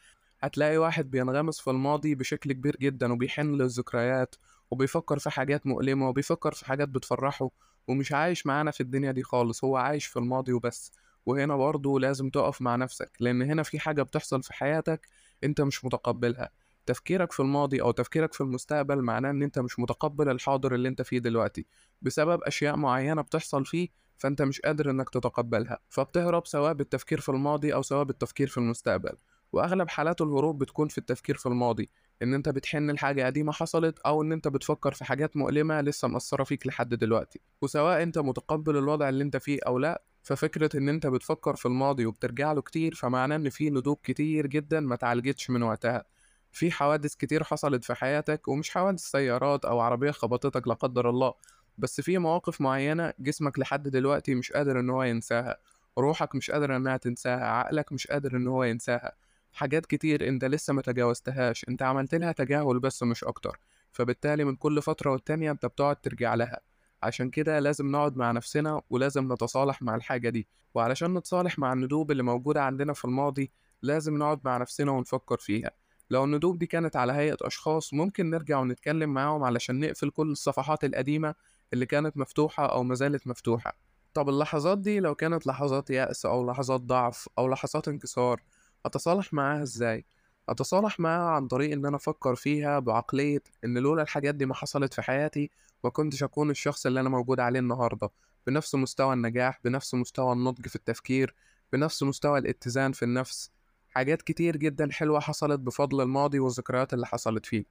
هتلاقي 0.41 0.79
واحد 0.79 1.11
بينغمس 1.11 1.61
في 1.61 1.71
الماضي 1.71 2.15
بشكل 2.15 2.53
كبير 2.53 2.77
جدا 2.77 3.13
وبيحن 3.13 3.55
للذكريات 3.55 4.35
وبيفكر 4.71 5.19
في 5.19 5.31
حاجات 5.31 5.67
مؤلمة 5.67 6.09
وبيفكر 6.09 6.53
في 6.53 6.67
حاجات 6.67 6.89
بتفرحه 6.89 7.51
ومش 7.89 8.13
عايش 8.13 8.47
معانا 8.47 8.71
في 8.71 8.81
الدنيا 8.81 9.13
دي 9.13 9.23
خالص 9.23 9.65
هو 9.65 9.77
عايش 9.77 10.07
في 10.07 10.19
الماضي 10.19 10.53
وبس. 10.53 10.93
وهنا 11.27 11.57
برضه 11.57 12.01
لازم 12.01 12.31
تقف 12.31 12.63
مع 12.63 12.77
نفسك 12.77 13.11
لأن 13.21 13.43
هنا 13.43 13.63
في 13.63 13.79
حاجة 13.79 14.03
بتحصل 14.03 14.43
في 14.43 14.53
حياتك 14.53 15.09
أنت 15.45 15.61
مش 15.61 15.85
متقبلها. 15.85 16.51
تفكيرك 16.87 17.33
في 17.33 17.41
الماضي 17.41 17.83
أو 17.83 17.91
تفكيرك 17.91 18.33
في 18.33 18.41
المستقبل 18.41 19.03
معناه 19.03 19.31
إن 19.31 19.43
أنت 19.43 19.59
مش 19.59 19.79
متقبل 19.79 20.29
الحاضر 20.29 20.75
اللي 20.75 20.89
أنت 20.89 21.03
فيه 21.03 21.19
دلوقتي. 21.19 21.67
بسبب 22.03 22.43
أشياء 22.43 22.77
معينة 22.77 23.23
بتحصل 23.23 23.65
فيه 23.65 24.04
فأنت 24.17 24.43
مش 24.43 24.61
قادر 24.61 24.91
إنك 24.91 25.11
تتقبلها 25.11 25.79
فبتهرب 25.89 26.47
سواء 26.47 26.73
بالتفكير 26.73 27.21
في 27.21 27.29
الماضي 27.29 27.75
أو 27.75 27.83
سواء 27.83 28.05
بالتفكير 28.05 28.49
في 28.49 28.59
المستقبل. 28.59 29.17
وأغلب 29.53 29.89
حالات 29.89 30.21
الهروب 30.21 30.59
بتكون 30.59 30.89
في 30.89 30.99
التفكير 30.99 31.37
في 31.37 31.47
الماضي 31.47 31.91
إن 32.23 32.35
أنت 32.35 32.49
بتحن 32.49 32.91
لحاجة 32.91 33.27
قديمة 33.27 33.53
حصلت 33.53 33.99
أو 33.99 34.23
إن 34.23 34.33
أنت 34.33 34.49
بتفكر 34.49 34.93
في 34.95 35.05
حاجات 35.05 35.37
مؤلمة 35.37 35.81
لسه 35.81 36.09
مأثرة 36.09 36.45
فيك 36.45 36.67
لحد 36.67 36.95
دلوقتي. 36.95 37.41
وسواء 37.63 38.03
أنت 38.03 38.19
متقبل 38.19 38.77
الوضع 38.77 39.09
اللي 39.09 39.25
أنت 39.25 39.37
فيه 39.37 39.59
أو 39.67 39.79
لأ 39.79 40.03
ففكرة 40.23 40.79
إن 40.79 40.89
أنت 40.89 41.07
بتفكر 41.07 41.57
في 41.57 41.67
الماضي 41.67 42.07
وبترجع 42.07 42.53
له 42.53 42.63
كتير 42.63 42.95
فمعناه 42.95 43.37
إن 43.37 43.49
في 43.51 43.71
ندوب 43.71 43.99
كتير 44.03 44.47
جدا 44.47 44.81
ما 44.81 44.95
اتعالجتش 44.95 45.51
من 45.51 45.63
وقتها. 45.63 46.05
في 46.53 46.71
حوادث 46.71 47.15
كتير 47.15 47.45
حصلت 47.45 47.85
في 47.85 47.95
حياتك 47.95 48.49
ومش 48.49 48.71
حوادث 48.71 49.01
سيارات 49.01 49.65
أو 49.65 49.81
عربية 49.81 50.11
خبطتك 50.11 50.69
لا 50.69 50.75
قدر 50.75 51.11
الله. 51.11 51.35
بس 51.79 52.01
في 52.01 52.19
مواقف 52.19 52.61
معينة 52.61 53.13
جسمك 53.19 53.59
لحد 53.59 53.89
دلوقتي 53.89 54.35
مش 54.35 54.53
قادر 54.53 54.81
إن 54.81 54.91
هو 54.91 55.03
ينساها 55.03 55.57
روحك 55.99 56.35
مش 56.35 56.51
قادر 56.51 56.77
إنها 56.77 56.97
تنساها 56.97 57.45
عقلك 57.47 57.93
مش 57.93 58.07
قادر 58.07 58.37
إن 58.37 58.47
هو 58.47 58.65
ينساها 58.65 59.13
حاجات 59.53 59.87
كتير 59.87 60.29
أنت 60.29 60.45
لسه 60.45 60.73
ما 60.73 60.83
تجاوزتهاش 60.83 61.67
أنت 61.69 61.83
عملت 61.83 62.15
لها 62.15 62.33
تجاهل 62.33 62.79
بس 62.81 63.03
مش 63.03 63.25
أكتر 63.25 63.59
فبالتالي 63.93 64.45
من 64.45 64.57
كل 64.57 64.83
فترة 64.83 65.11
والتانية 65.11 65.51
أنت 65.51 65.67
بتقعد 65.67 65.97
ترجع 65.97 66.35
لها. 66.35 66.61
عشان 67.03 67.31
كده 67.31 67.59
لازم 67.59 67.91
نقعد 67.91 68.17
مع 68.17 68.31
نفسنا 68.31 68.83
ولازم 68.91 69.33
نتصالح 69.33 69.83
مع 69.83 69.95
الحاجة 69.95 70.29
دي 70.29 70.49
وعلشان 70.75 71.15
نتصالح 71.15 71.59
مع 71.59 71.73
الندوب 71.73 72.11
اللي 72.11 72.23
موجودة 72.23 72.63
عندنا 72.63 72.93
في 72.93 73.05
الماضي 73.05 73.51
لازم 73.83 74.19
نقعد 74.19 74.41
مع 74.45 74.57
نفسنا 74.57 74.91
ونفكر 74.93 75.37
فيها. 75.37 75.71
لو 76.11 76.25
الندوب 76.25 76.59
دي 76.59 76.67
كانت 76.67 76.97
على 76.97 77.13
هيئة 77.13 77.37
أشخاص 77.43 77.95
ممكن 77.95 78.31
نرجع 78.31 78.59
ونتكلم 78.59 79.15
معاهم 79.15 79.45
علشان 79.45 79.81
نقفل 79.81 80.11
كل 80.11 80.31
الصفحات 80.31 80.85
القديمة 80.85 81.35
اللي 81.73 81.87
كانت 81.87 82.17
مفتوحة 82.17 82.67
أو 82.67 82.83
مازالت 82.83 83.27
مفتوحة. 83.27 83.77
طب 84.15 84.29
اللحظات 84.29 84.79
دي 84.79 85.01
لو 85.01 85.15
كانت 85.15 85.47
لحظات 85.47 85.91
يأس 85.91 86.27
أو 86.27 86.51
لحظات 86.51 86.81
ضعف 86.81 87.29
أو 87.39 87.49
لحظات 87.49 87.89
انكسار 87.89 88.43
أتصالح 88.87 89.33
معاها 89.33 89.63
إزاي؟ 89.63 90.05
أتصالح 90.49 91.01
معاها 91.01 91.31
عن 91.31 91.49
طريق 91.49 91.73
إن 91.73 91.87
أنا 91.87 91.97
أفكر 91.97 92.35
فيها 92.35 92.79
بعقلية 92.79 93.43
إن 93.65 93.79
لولا 93.79 94.03
الحاجات 94.03 94.35
دي 94.35 94.47
ما 94.47 94.55
حصلت 94.55 94.95
في 94.95 95.03
حياتي 95.03 95.51
ما 95.85 95.91
كنتش 95.91 96.23
أكون 96.23 96.51
الشخص 96.51 96.87
اللي 96.87 97.01
أنا 97.01 97.09
موجود 97.09 97.41
عليه 97.41 97.61
النهاردة. 97.61 98.11
بنفس 98.47 98.75
مستوى 98.75 99.15
النجاح 99.15 99.61
بنفس 99.65 99.95
مستوى 99.95 100.33
النضج 100.33 100.67
في 100.67 100.77
التفكير 100.77 101.35
بنفس 101.73 102.03
مستوى 102.03 102.39
الاتزان 102.39 102.93
في 102.93 103.03
النفس. 103.05 103.51
حاجات 103.89 104.23
كتير 104.23 104.57
جدا 104.57 104.89
حلوة 104.93 105.21
حصلت 105.21 105.61
بفضل 105.61 106.01
الماضي 106.01 106.39
والذكريات 106.39 106.95
اللي 106.95 107.07
حصلت 107.07 107.47
فيه. 107.47 107.65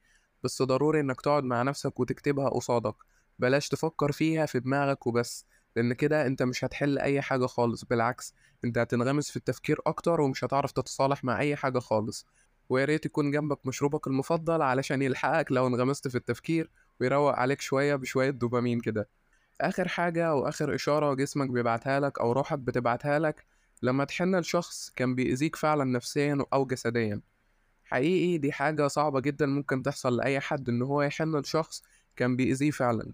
بس 0.44 0.62
ضروري 0.62 1.00
إنك 1.00 1.22
تقعد 1.22 1.44
مع 1.44 1.64
نفسك 1.64 2.00
وتكتبها 2.00 2.50
قصادك. 2.50 2.96
بلاش 3.44 3.70
تفكر 3.70 4.12
فيها 4.12 4.46
في 4.46 4.60
دماغك 4.60 5.08
وبس 5.08 5.46
لأن 5.76 5.94
كده 5.94 6.28
أنت 6.28 6.44
مش 6.44 6.64
هتحل 6.66 7.00
أي 7.00 7.22
حاجة 7.22 7.46
خالص 7.46 7.84
بالعكس 7.86 8.34
أنت 8.66 8.78
هتنغمس 8.78 9.30
في 9.32 9.38
التفكير 9.38 9.80
أكتر 9.88 10.22
ومش 10.22 10.44
هتعرف 10.44 10.72
تتصالح 10.72 11.24
مع 11.24 11.40
أي 11.40 11.56
حاجة 11.56 11.80
خالص. 11.80 12.28
ويا 12.70 12.86
ريت 12.86 13.06
يكون 13.06 13.32
جنبك 13.32 13.66
مشروبك 13.68 14.08
المفضل 14.08 14.62
علشان 14.62 15.02
يلحقك 15.02 15.52
لو 15.52 15.68
انغمست 15.68 16.08
في 16.08 16.16
التفكير 16.16 16.70
ويروق 17.00 17.36
عليك 17.36 17.62
شوية 17.62 17.96
بشوية 17.96 18.30
دوبامين 18.30 18.80
كده. 18.80 19.10
آخر 19.62 19.88
حاجة 19.88 20.36
وآخر 20.36 20.76
إشارة 20.76 21.14
جسمك 21.14 21.50
بيبعتها 21.50 22.00
لك 22.00 22.20
أو 22.20 22.32
روحك 22.32 22.60
بتبعتها 22.60 23.20
لك 23.20 23.46
لما 23.82 24.04
تحن 24.06 24.36
لشخص 24.36 24.90
كان 24.96 25.16
بيأذيك 25.16 25.56
فعلا 25.56 25.84
نفسيا 25.84 26.46
أو 26.54 26.66
جسديا. 26.66 27.22
حقيقي 27.86 28.38
دي 28.38 28.52
حاجة 28.52 28.88
صعبة 28.88 29.20
جدا 29.20 29.46
ممكن 29.46 29.84
تحصل 29.84 30.18
لأي 30.18 30.40
حد 30.40 30.70
إن 30.70 30.82
هو 30.82 31.02
يحن 31.02 31.36
لشخص 31.36 31.84
كان 32.16 32.36
بيأذيه 32.36 32.72
فعلا. 32.72 33.14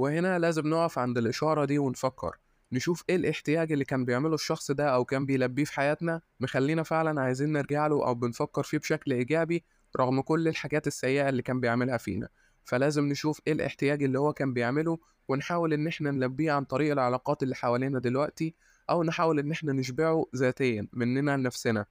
وهنا 0.00 0.38
لازم 0.38 0.66
نقف 0.66 0.98
عند 0.98 1.18
الإشارة 1.18 1.64
دي 1.64 1.78
ونفكر. 1.78 2.38
نشوف 2.72 3.04
إيه 3.08 3.16
الاحتياج 3.16 3.72
اللي 3.72 3.84
كان 3.84 4.04
بيعمله 4.04 4.34
الشخص 4.34 4.70
ده 4.70 4.88
أو 4.88 5.04
كان 5.04 5.26
بيلبيه 5.26 5.64
في 5.64 5.72
حياتنا 5.72 6.20
مخلينا 6.40 6.82
فعلا 6.82 7.20
عايزين 7.20 7.52
نرجع 7.52 7.86
له 7.86 8.06
أو 8.06 8.14
بنفكر 8.14 8.62
فيه 8.62 8.78
بشكل 8.78 9.12
إيجابي 9.12 9.64
رغم 9.96 10.20
كل 10.20 10.48
الحاجات 10.48 10.86
السيئة 10.86 11.28
اللي 11.28 11.42
كان 11.42 11.60
بيعملها 11.60 11.96
فينا. 11.96 12.28
فلازم 12.64 13.04
نشوف 13.04 13.40
إيه 13.46 13.52
الاحتياج 13.52 14.02
اللي 14.02 14.18
هو 14.18 14.32
كان 14.32 14.52
بيعمله 14.52 14.98
ونحاول 15.28 15.72
إن 15.72 15.86
إحنا 15.86 16.10
نلبيه 16.10 16.52
عن 16.52 16.64
طريق 16.64 16.92
العلاقات 16.92 17.42
اللي 17.42 17.54
حوالينا 17.54 17.98
دلوقتي 17.98 18.54
أو 18.90 19.02
نحاول 19.04 19.38
إن 19.38 19.50
إحنا 19.50 19.72
نشبعه 19.72 20.26
ذاتيا 20.36 20.88
مننا 20.92 21.36
لنفسنا. 21.36 21.86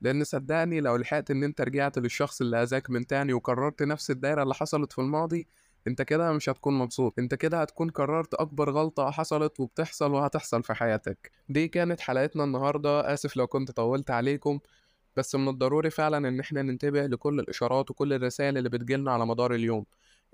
لأن 0.00 0.24
صدقني 0.24 0.80
لو 0.80 0.96
لحقت 0.96 1.30
إن 1.30 1.44
أنت 1.44 1.60
رجعت 1.60 1.98
للشخص 1.98 2.40
اللي 2.40 2.62
أذاك 2.62 2.90
من 2.90 3.06
تاني 3.06 3.32
وكررت 3.32 3.82
نفس 3.82 4.10
الدايرة 4.10 4.42
اللي 4.42 4.54
حصلت 4.54 4.92
في 4.92 4.98
الماضي 4.98 5.46
أنت 5.86 6.02
كده 6.02 6.32
مش 6.32 6.48
هتكون 6.48 6.78
مبسوط 6.78 7.18
أنت 7.18 7.34
كده 7.34 7.60
هتكون 7.62 7.90
قررت 7.90 8.34
أكبر 8.34 8.70
غلطة 8.70 9.10
حصلت 9.10 9.60
وبتحصل 9.60 10.12
وهتحصل 10.12 10.62
في 10.62 10.74
حياتك. 10.74 11.30
دي 11.48 11.68
كانت 11.68 12.00
حلقتنا 12.00 12.44
النهاردة 12.44 13.14
آسف 13.14 13.36
لو 13.36 13.46
كنت 13.46 13.70
طولت 13.70 14.10
عليكم 14.10 14.58
بس 15.16 15.34
من 15.34 15.48
الضروري 15.48 15.90
فعلا 15.90 16.28
إن 16.28 16.40
إحنا 16.40 16.62
ننتبه 16.62 17.06
لكل 17.06 17.40
الإشارات 17.40 17.90
وكل 17.90 18.12
الرسائل 18.12 18.58
اللي 18.58 18.68
بتجيلنا 18.68 19.12
على 19.12 19.26
مدار 19.26 19.54
اليوم. 19.54 19.84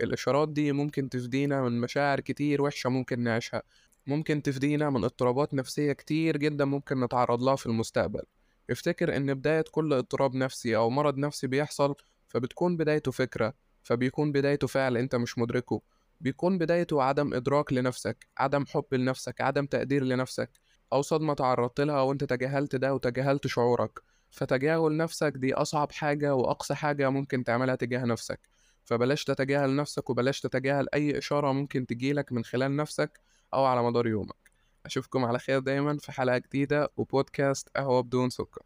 الإشارات 0.00 0.48
دي 0.48 0.72
ممكن 0.72 1.08
تفدينا 1.08 1.62
من 1.62 1.80
مشاعر 1.80 2.20
كتير 2.20 2.62
وحشة 2.62 2.90
ممكن 2.90 3.20
نعيشها 3.20 3.62
ممكن 4.06 4.42
تفدينا 4.42 4.90
من 4.90 5.04
اضطرابات 5.04 5.54
نفسية 5.54 5.92
كتير 5.92 6.36
جدا 6.36 6.64
ممكن 6.64 7.00
نتعرض 7.04 7.42
لها 7.42 7.56
في 7.56 7.66
المستقبل. 7.66 8.22
افتكر 8.70 9.16
إن 9.16 9.34
بداية 9.34 9.64
كل 9.70 9.92
اضطراب 9.92 10.34
نفسي 10.34 10.76
أو 10.76 10.90
مرض 10.90 11.18
نفسي 11.18 11.46
بيحصل 11.46 11.94
فبتكون 12.28 12.76
بدايته 12.76 13.10
فكرة. 13.12 13.54
فبيكون 13.88 14.32
بدايته 14.32 14.66
فعل 14.66 14.96
أنت 14.96 15.14
مش 15.14 15.38
مدركه. 15.38 15.80
بيكون 16.20 16.58
بدايته 16.58 17.02
عدم 17.02 17.34
إدراك 17.34 17.72
لنفسك 17.72 18.28
عدم 18.38 18.64
حب 18.66 18.84
لنفسك 18.92 19.40
عدم 19.40 19.66
تقدير 19.66 20.04
لنفسك 20.04 20.50
أو 20.92 21.02
صدمة 21.02 21.34
تعرضت 21.34 21.80
لها 21.80 22.00
وأنت 22.00 22.24
تجاهلت 22.24 22.76
ده 22.76 22.94
وتجاهلت 22.94 23.46
شعورك. 23.46 23.98
فتجاهل 24.30 24.96
نفسك 24.96 25.32
دي 25.36 25.54
أصعب 25.54 25.92
حاجة 25.92 26.34
وأقصى 26.34 26.74
حاجة 26.74 27.10
ممكن 27.10 27.44
تعملها 27.44 27.74
تجاه 27.74 28.04
نفسك. 28.04 28.40
فبلاش 28.84 29.24
تتجاهل 29.24 29.76
نفسك 29.76 30.10
وبلاش 30.10 30.40
تتجاهل 30.40 30.86
أي 30.94 31.18
إشارة 31.18 31.52
ممكن 31.52 31.86
تجيلك 31.86 32.32
من 32.32 32.44
خلال 32.44 32.76
نفسك 32.76 33.20
أو 33.54 33.64
على 33.64 33.82
مدار 33.82 34.06
يومك. 34.06 34.50
أشوفكم 34.86 35.24
على 35.24 35.38
خير 35.38 35.58
دايما 35.58 35.98
في 35.98 36.12
حلقة 36.12 36.38
جديدة 36.38 36.88
وبودكاست 36.96 37.68
قهوة 37.76 38.00
بدون 38.00 38.30
سكر. 38.30 38.62